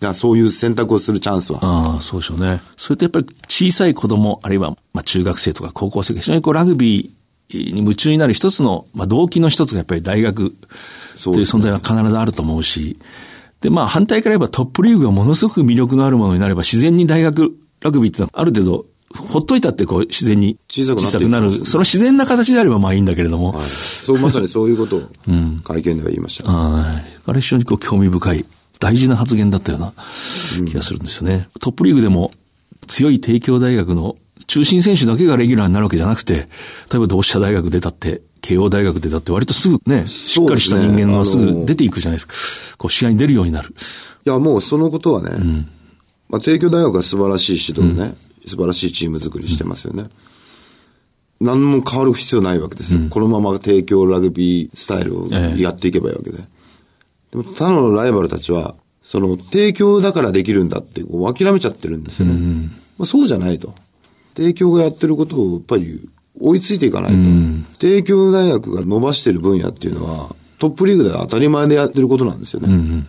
[0.00, 1.58] が、そういう選択をするチャンスは。
[1.62, 2.62] ああ、そうでしょうね。
[2.76, 10.54] それとやっぱり小さい子供、あるいは、まあ、中学生とか高校生が非常にこうラグビーに夢中になる一つの、まあ、動機の一つがやっぱり大学
[11.22, 12.98] という存在は必ずあると思うし、
[13.60, 21.64] で、まあ反対から言えばトップリーグがものすごく魅力のあるものになれば自然に大学ラグビーってのはある程度ほっといたってこう自然に小さくなる。
[21.64, 23.52] その自然な形であればまあいいんだけれども。
[23.52, 23.66] はい。
[23.66, 25.02] そう、まさにそういうことを
[25.64, 26.50] 会見では言いました。
[26.50, 27.20] はい。
[27.26, 28.44] あれ非常にこう興味深い、
[28.80, 29.92] 大事な発言だったような
[30.66, 31.48] 気がするんですよね。
[31.60, 32.32] トップリーグでも
[32.86, 34.16] 強い帝京大学の
[34.46, 42.34] 中心選手だけがレギュラーになるわけじゃなくて、例えば同志社大学出たって、慶応大学出たって割とすぐね、しっかりした人間がすぐ出ていくじゃないですか。
[42.78, 43.74] こう試合に出るようになる。
[44.24, 45.66] いや、もうそのことはね、
[46.28, 48.14] まあ、帝京大学は素晴らしい指導ね、
[48.48, 50.08] 素晴らしいチーム作りしてますよね。
[51.40, 53.00] 何も変わる必要ないわけですよ。
[53.10, 56.38] このまま帝京ラグビースタイルをええやっていけばいいわけで。
[56.38, 62.70] でも他のライバルたちは、その帝京だからできるんだってこう諦めちゃってるんですよね。
[62.98, 63.74] まあ、そうじゃないと。
[64.34, 66.08] 帝京がやってることをやっぱり
[66.40, 67.78] 追いついていかないと。
[67.78, 73.06] 帝京大学が伸ばしてる分野っていうのは、トップリーグでは当たり前でやってることなんですよね。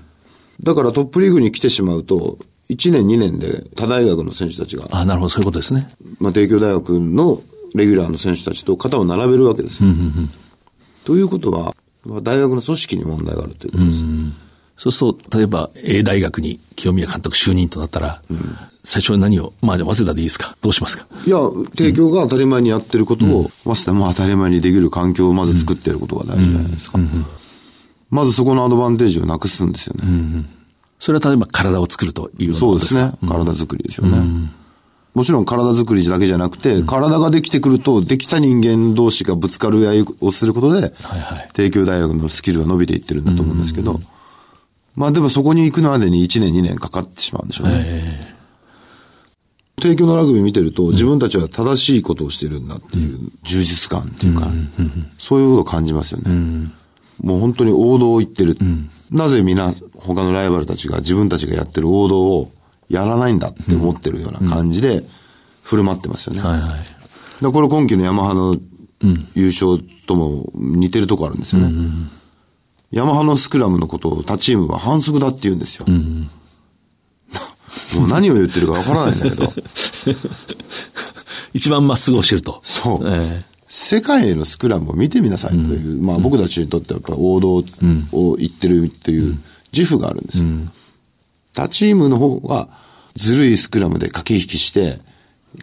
[0.61, 2.37] だからトップリーグに来てしまうと、
[2.69, 5.89] 1年2年で他大学の選手たちが、あなるほど、そういうことですね。
[6.19, 7.41] まあ、帝京大学の
[7.73, 9.89] レギュラーの選手たちと肩を並べるわけですよ。
[11.03, 13.99] ということは、まあ大学の組織に問題があるということです。
[14.77, 18.21] そうすると、例えば A 大学に清宮監督就任となったら、
[18.83, 20.55] 最初に何を、まあじゃあ早稲田でいいですか？
[20.61, 21.07] どうしますか？
[21.25, 21.39] いや、
[21.75, 26.99] 帝京が当たり前にやってることを、早稲田も当たり前にできる環境をまず作っていることが大事じゃないですか。
[28.09, 30.45] まずそこのアドバンテージをなくすんですよね。
[30.99, 33.11] それは例えば体を作るというそうですね。
[33.27, 34.51] 体作りでしょうね。
[35.15, 41.49] もちろん体作りだけじゃなくて、体ができてくると、できた人間同士がぶつかる合いをすることで、はいはい。
[41.53, 43.99] 帝京大学のスキルは伸びていってるんだと思うんですけど、
[44.95, 48.37] まあでもそこに行くまでに1年2年かかってしまうんでしょうね。
[49.77, 54.49] 帝京のラグビー見てると、自分たちは正しいことをしてるんだっていう充実感っていうか、
[55.17, 56.69] そういうことを感じますよね。
[57.21, 58.57] もう本当に王道を言ってる。
[59.09, 62.51] なぜ皆、他のライバルたちが自分たちがやってる王道を
[62.89, 65.03] やらないんだって思ってるような感じで
[65.63, 66.41] 振る舞ってますよね。
[66.41, 67.43] はいはい。
[67.43, 68.55] でこれ今季のヤマハの
[69.35, 71.71] 優勝とも似てるとこあるんですよね。
[72.91, 75.85] ヤマハのスクラムのことを他チームは反則だって言うんですよ。
[77.95, 79.53] もう何を言ってるかわからないんだけど、
[81.53, 82.59] 一番まっすぐ教えると。
[82.63, 82.99] そう。
[83.05, 87.63] え世界へのスクラムを見てみなさいという、まあ僕たちにとってはやっぱり王道
[88.11, 89.39] を言ってるっていう
[89.71, 90.45] 自負があるんですよ。
[91.53, 92.69] 他チームの方が
[93.15, 94.99] ずるいスクラムで駆け引きして、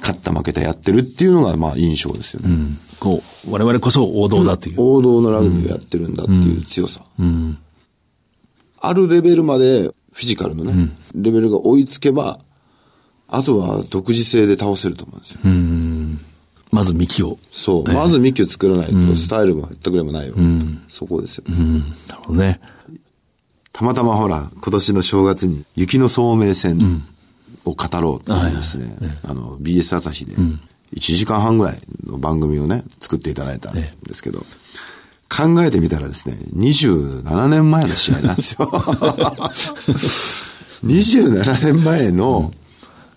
[0.00, 2.48] 勝った負けたやってるっていうのがまあ印象ですよね。
[2.50, 4.80] えこう、我々こそ王道だという。
[4.80, 7.02] 王道のラグビーをやってるんだっていう強さ。
[8.78, 12.40] あるレベルまでフィジカルのね、レベルが追いつけば、
[13.28, 15.40] あとは独自性で倒せると思うんですよ。
[16.70, 17.38] まず幹を。
[17.52, 17.92] そう。
[17.92, 20.34] まず幹を作らないと、スタイルも全くでもないよ。
[20.88, 22.60] そこですよ、ねなるほどね。
[23.76, 27.04] たまたまほら、今年の正月に雪の聡明戦
[27.66, 30.32] を語ろうっていうですね、あの、BS 朝日で、
[30.94, 34.46] 1時間半ぐらいの番組をね、作っていただいたんですけど、
[35.28, 38.64] 考えてみたらですね、27年前の試合なんですよ。
[40.82, 42.54] 27年前の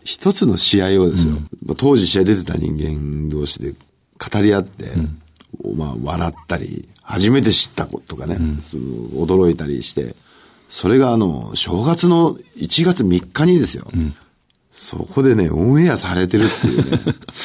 [0.04, 3.78] 一つの試合をですよ、まあ当時試合出てた人間同士で語
[4.42, 4.92] り合って、
[5.74, 8.84] まあ笑ったり、初めて知ったことがね、その
[9.26, 10.18] 驚いたりして、
[10.70, 13.88] それがあの、正月の1月3日にですよ、
[14.72, 16.98] そこでね、オンエアされてるっていうね、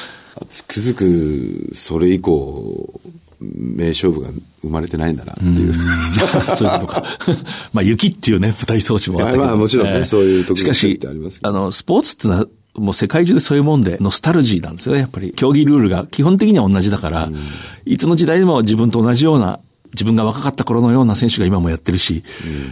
[0.49, 3.01] つくづくそれ以降、
[3.41, 4.29] 名勝負が
[4.63, 5.73] 生まれてないんだなっていう。
[6.55, 7.05] そういうことか。
[7.73, 9.43] まあ、雪っていうね、舞台装置もあったけど。
[9.43, 15.33] いやまあもちろんねそういう特別性しかしってありますけ、どあの、スポーツってのは、もう世界中でそういうもんで、ノスタルジーなんですよね、やっぱり。
[15.35, 17.31] 競技ルールが基本的には同じだから、
[17.87, 19.61] いつの時代でも自分と同じような
[19.95, 22.23] 自分が若かった頃のような選手が今もやってるし、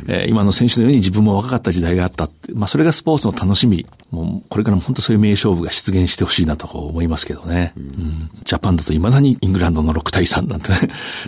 [0.07, 3.87] えー今の選手のように自分も若かった時代があったって、まあそれがスポーツの楽しみ。
[4.11, 7.73] もうこれからも本当そういう名勝負が出現してほしいなと思いますけどね。
[7.77, 10.79] うんジャパンだと未だにイングランドの6対3なんてね。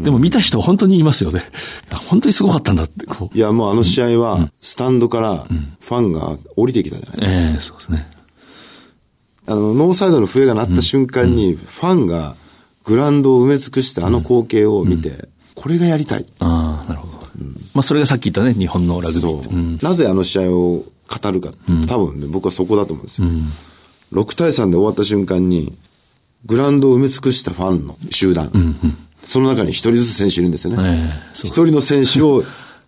[0.00, 1.42] でも見た人は本当に言いますよね。
[2.08, 3.36] 本当にすごかったんだって、こう。
[3.36, 5.46] いや、もうあの試合は、スタンドから
[5.80, 7.40] ファンが降りてきたじゃないですか。
[7.40, 8.10] ええそうですね。
[9.46, 12.36] あの、ノーサイドの笛が鳴った瞬間に、ファンが
[12.84, 15.28] グラウンドを埋め尽くしてあの光景を見て、
[15.64, 16.26] これがやりたい。
[16.40, 17.26] ああ、なるほど。
[17.72, 19.50] まあそれがさっき言ったね、日本のラグビー。
[19.50, 21.52] うんなぜあの試合を語るか、
[21.88, 23.28] 多分ね、僕はそこだと思うんですよ。
[24.12, 25.74] 6対3で終わった瞬間に、
[26.44, 28.52] グラウンドを埋め尽くしたファンの集団、
[29.22, 30.82] その中に一人ずつ選手いるんですよね。
[30.82, 32.44] ええそう一人の選手を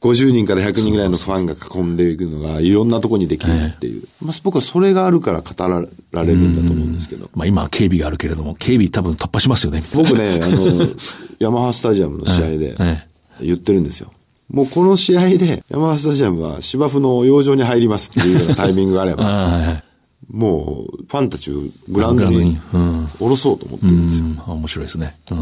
[0.07, 4.07] 50人から100人ぐらいのファンが囲んでいくのが、いろんなところにできるっていう。
[4.23, 5.81] まあ、僕はそれがあるから語ら
[6.23, 7.31] れるんだと思うんですけど。
[7.35, 9.83] まあ今は警備があるけれども、警備多分突破しますよね。
[9.95, 10.89] 僕ね、あの、
[11.39, 13.05] ヤマハスタジアムの試合でえ
[13.41, 14.13] 言ってるんですよ。
[14.49, 19.83] もうこの試合でヤマハスタジアムは芝生の養生に入りますっていうようなタイミングがあれば、 あ
[20.31, 24.27] もうファンたちをグラウンドに下ろそうと思ってるんですよ。
[24.27, 25.17] ん、面白いですね。
[25.31, 25.39] うん。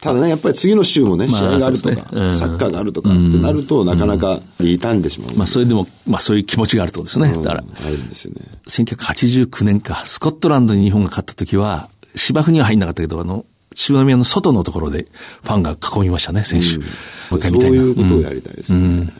[0.00, 5.36] ただね、やっぱり次の週もね、試まあ合があるとか、そうですねうんサッカーがあるとかってなると、なかなか傷んでしまう。
[5.36, 7.28] まあそれでも、まあそういう気持ちがあるとですね。
[7.28, 8.42] うんだから、あるんですよね。
[8.68, 15.06] 1989年か、スコットランドに日本が勝った時は、芝生には入んなかったけど、あの、渋宮の外のところで
[15.42, 16.78] ファンが囲みましたね、選手。
[16.78, 16.84] も
[17.32, 19.12] う一回そう見たいないうことをやりたいですね。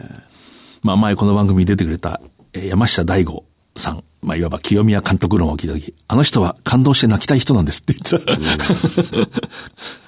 [0.83, 2.21] まあ前この番組に出てくれた、
[2.53, 3.45] えー山下大吾
[3.77, 4.05] さん。
[4.27, 9.29] まあいわば清宮監督論を聞いた時、あの人は感動して泣きたい人なんですって言って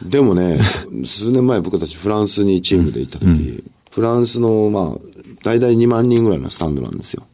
[0.03, 0.09] た。
[0.09, 0.59] でもね、
[1.07, 3.63] 数年前僕たちフランスにチームで行った時、
[3.93, 4.99] フランスの、まあ、
[5.45, 7.29] 大体2万人ぐらいのスタンドなんですよ。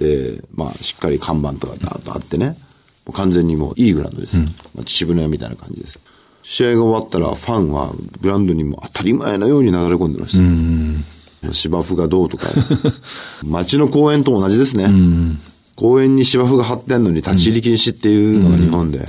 [0.00, 2.56] で、まあ、しっかり看板とかダーッとあってね、
[3.06, 4.42] もう完全にもういいグラウンドですよ。
[4.74, 6.00] まあ、秩父の屋みたいな感じです。
[6.42, 10.36] 試合が終わったらファンはグラウンドにもう当たり前のようになだれ込んでまし
[11.44, 11.52] た。
[11.52, 12.48] 芝生がどうとか、
[13.46, 14.88] 街の公園と同じですね。
[15.80, 19.06] 公園に芝生が張ってんのに立ち入り禁止っていうのが日本で。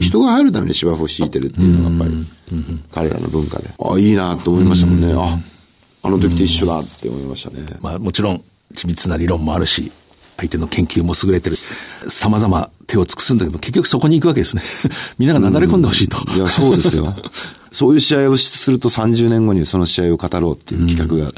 [0.00, 3.70] 人が入るために芝生を敷いてるっていうのがやっぱり、彼らの文化で。
[3.78, 5.14] あ、いいなと思いましたもんね。
[5.16, 5.38] あ、
[6.02, 7.64] あの時と一緒だって思いましたね。
[7.80, 8.42] まあもちろん
[8.74, 9.92] 緻密な理論もあるし、
[10.36, 11.58] 相手の研究も優れてる。
[12.08, 14.62] 様々手を尽くすんだけど、結局そこに行くわけですね。
[15.16, 16.18] みんながなだれ込んでほしいと。
[16.34, 17.14] いや、そうですよ。
[17.74, 21.32] そういう試合をすると30年後にその試合を語ろうっていう企画が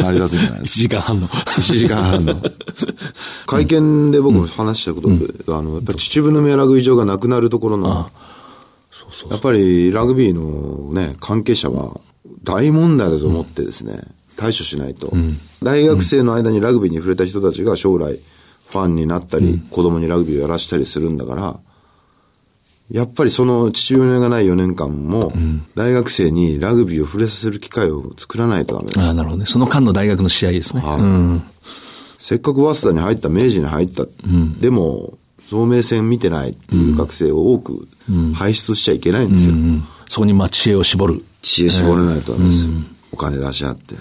[0.00, 1.26] 成り立つんじゃないで1す時間半の。
[1.26, 1.36] か。
[1.38, 2.36] 1時間半の。
[3.46, 5.16] 会見で僕話したことで、
[5.48, 8.08] あの、やっぱり秩父宮ラグビー場がなくなるところの、
[9.30, 12.00] やっぱりラグビーのね、関係者は
[12.44, 14.00] 大問題だと思ってですね、
[14.36, 15.12] 対処しないと。
[15.60, 18.20] 大学生の間にラグビーに触れた人たちが将来
[18.70, 21.58] ファンになったり、子供にラグビーをやらしたりするんだから、
[22.94, 25.32] やっぱりその父親がない4年間も、
[25.74, 29.00] 大学生にラグビーを触れさせる機会を作らないとダメです。
[29.00, 29.46] ああ、なるほどね。
[29.46, 30.80] その間の大学の試合ですね。
[30.80, 31.42] はいうん。
[32.18, 34.06] せっかく早稲田に入った、明治に入った、
[34.60, 35.18] でも、
[35.50, 37.88] 聡明戦見てないっていう学生を多く
[38.32, 39.56] 輩出しちゃいけないんですよ。
[40.08, 41.24] そこにまあ知恵を絞る。
[41.42, 42.70] 知恵絞れないとダメですよ。
[43.10, 43.96] お金出し合って。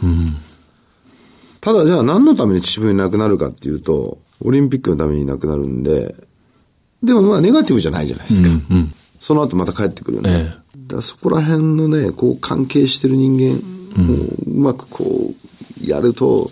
[1.62, 6.16] ただじゃあ何のために秩父になくなるかっていうと、オリンピックのためになくなるんで、
[7.04, 8.50] でもまあネガティブじゃないじゃないですか。
[9.20, 10.30] その後また帰ってくるんで。
[10.30, 13.62] えだからそこら辺のね、こう関係してる人間
[14.02, 16.52] をうまくこうやると、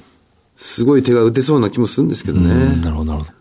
[0.56, 2.82] すごい手が打てそうな気もするんですけどね。
[2.82, 3.32] なるほど、なるほど。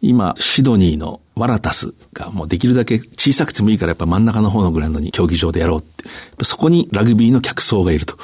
[0.00, 6.44] 今、シドニーのワラタスがもうできるだけ小さくてもいいからやっぱ真ん中の方のグラウンドに競技場でやろうって。
[6.44, 8.16] そこにラグビーの客層がいると。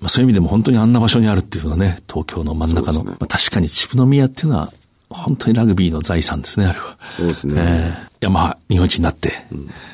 [0.00, 3.04] まあ、そういう意味でも本当にあんな場所にあるっていうのはね、東京の真ん中の。
[3.04, 4.72] ねまあ、確かに秩父宮っていうのは
[5.14, 6.98] 本当にラグビーの財産ですね、あれは。
[7.16, 7.54] そうですね。
[7.56, 9.32] えーヤマハ日本一になって、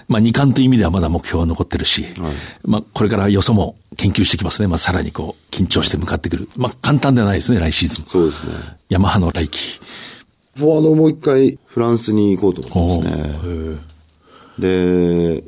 [0.07, 2.05] まあ二冠という意味ではまだ目標は残ってるし、
[2.63, 4.69] まあこれからよそも研究してきますね。
[4.69, 6.49] まあさらにこう緊張して向かってくる。
[6.57, 8.05] まあ簡単ではないですね、来シーズン。
[8.05, 8.53] そうですね。
[8.89, 9.81] ヤマハの来季。
[10.55, 13.79] フォワードをもう一回フランスに行こうと思ってますね。
[14.61, 15.43] で、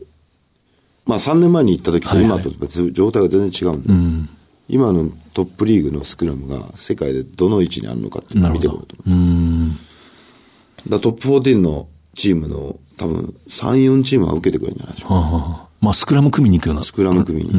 [1.06, 2.50] まあ3年前に行った時と今と
[2.90, 4.32] 状態が全然違うんで、
[4.72, 10.88] 今のトップリーグのスクラムが世界でどの位置にあるのかっていうのを見てこようと思ってます。
[10.88, 15.14] だトップ14のチームの多分3、4チームは受けてくれるんじゃないでしょうか。
[15.14, 16.84] はあはあまあスクラム組みに行くような。
[16.84, 17.50] スクラム組に。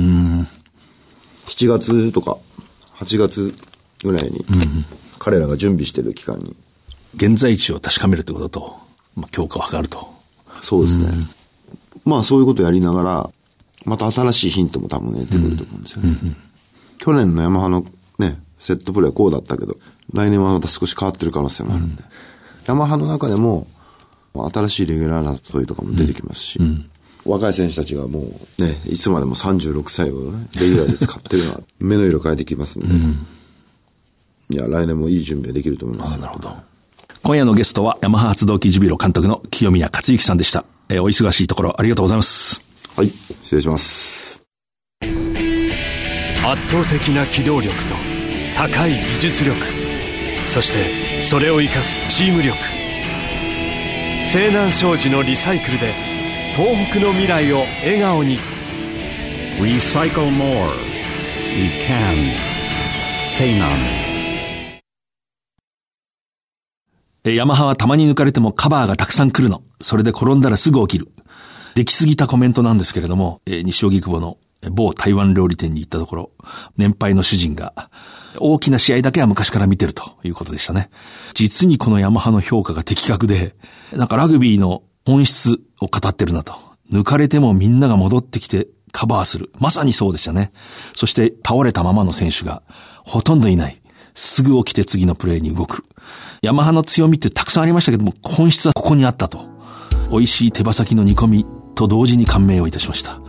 [1.45, 2.37] 7月とか
[2.95, 3.53] 8月
[4.03, 4.43] ぐらいに
[5.19, 6.55] 彼らが準備してる期間に。
[7.15, 8.75] 現在地を確かめるってことと、
[9.15, 10.11] まあ強化を図ると。
[10.63, 11.11] そうですね。
[12.05, 13.29] まあそういうことをやりながら、
[13.85, 16.17] また新しいヒントも多分出てくると思うんですよね。
[17.03, 17.85] 去年のヤマハの
[18.17, 19.75] ね、セットプレーはこうだったけど、
[20.13, 22.03] 来年はまた少し変わってる可能性もあるんで。
[22.65, 23.67] ヤマハの中でも、
[24.33, 26.59] 新しいレギュラー争いとかも出てきますし、
[27.25, 28.21] 若い選手たちがも
[28.57, 32.87] うね、いつまでも36歳をね、レギュラーで使ってるのは、目の色変えてきますん
[34.47, 36.17] で、いや、来年もいい準備ができると思います。
[36.19, 36.55] なるほど。
[37.23, 40.63] 今夜のゲストは、ヤマハ発動機ジュビロ監督の清宮克之さんでした。
[40.87, 42.61] えー、お忙しいところありがとうございます。
[42.95, 44.42] はい、失礼します。
[46.45, 47.95] 圧倒的な機動力と
[48.53, 49.57] 高い技術力。
[50.45, 52.57] そしてそれを生かすチーム力。
[54.25, 55.93] 西南商事のリサイクルで
[56.53, 58.39] 東北の未来を笑顔に
[59.57, 60.69] 「Recycle More.
[61.55, 62.33] We Can」
[63.31, 63.71] 西南。
[67.23, 69.63] ヤマハはたまに抜かれてもカバーがたくさん来るの。
[69.79, 71.07] それで転んだらすぐ起きる。
[71.75, 74.37] 出来すぎたコメントなんですけれども、えー、西荻窪の
[74.71, 76.31] 某台湾料理店に行ったところ、
[76.77, 77.89] 年配の主人が、
[78.39, 80.89] 大きな試合だけは昔から見てるということでしたね。
[81.33, 83.55] 実にこのヤマハの評価が的確で、
[83.91, 86.53] なんかラグビーの本質を語ってるなと。
[86.91, 89.51] 抜かれてもみんなが戻ってきてカバーする。
[89.59, 90.51] まさにそうでしたね。
[90.93, 92.63] そして倒れたままの選手が
[93.03, 93.81] ほとんどいない。
[94.15, 95.85] すぐ起きて次のプレーに動く。
[96.41, 99.45] ヤマハの強みってたくさんありましたけども、本質はここにあったと。
[100.11, 101.45] 美味しい手羽先の煮込み
[101.75, 103.19] と同時に感銘をいたしました。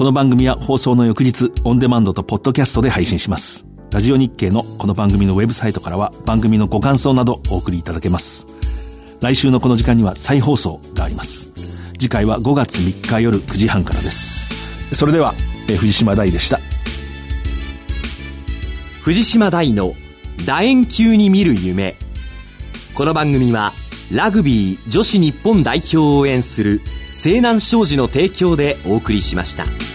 [0.00, 3.66] この番組は放送の翌日、オンデマンドとポッドキャストで配信します。
[3.92, 8.46] ラジオ日経のこの番組のウェブサイトからは番組のご感想などお送りいただけます。
[9.20, 11.52] 来週のこの時間には再放送があります。
[11.98, 14.94] 次回は5月3日夜9時半からです。
[14.94, 15.34] それでは、
[15.68, 16.60] え藤島大でした。
[19.02, 19.92] 藤島大の
[20.46, 21.94] 楕円球に見る夢。
[22.94, 23.70] この番組は
[24.10, 26.80] ラグビー女子日本代表を応援する
[27.12, 29.89] 西南商事の提供でお送りしました。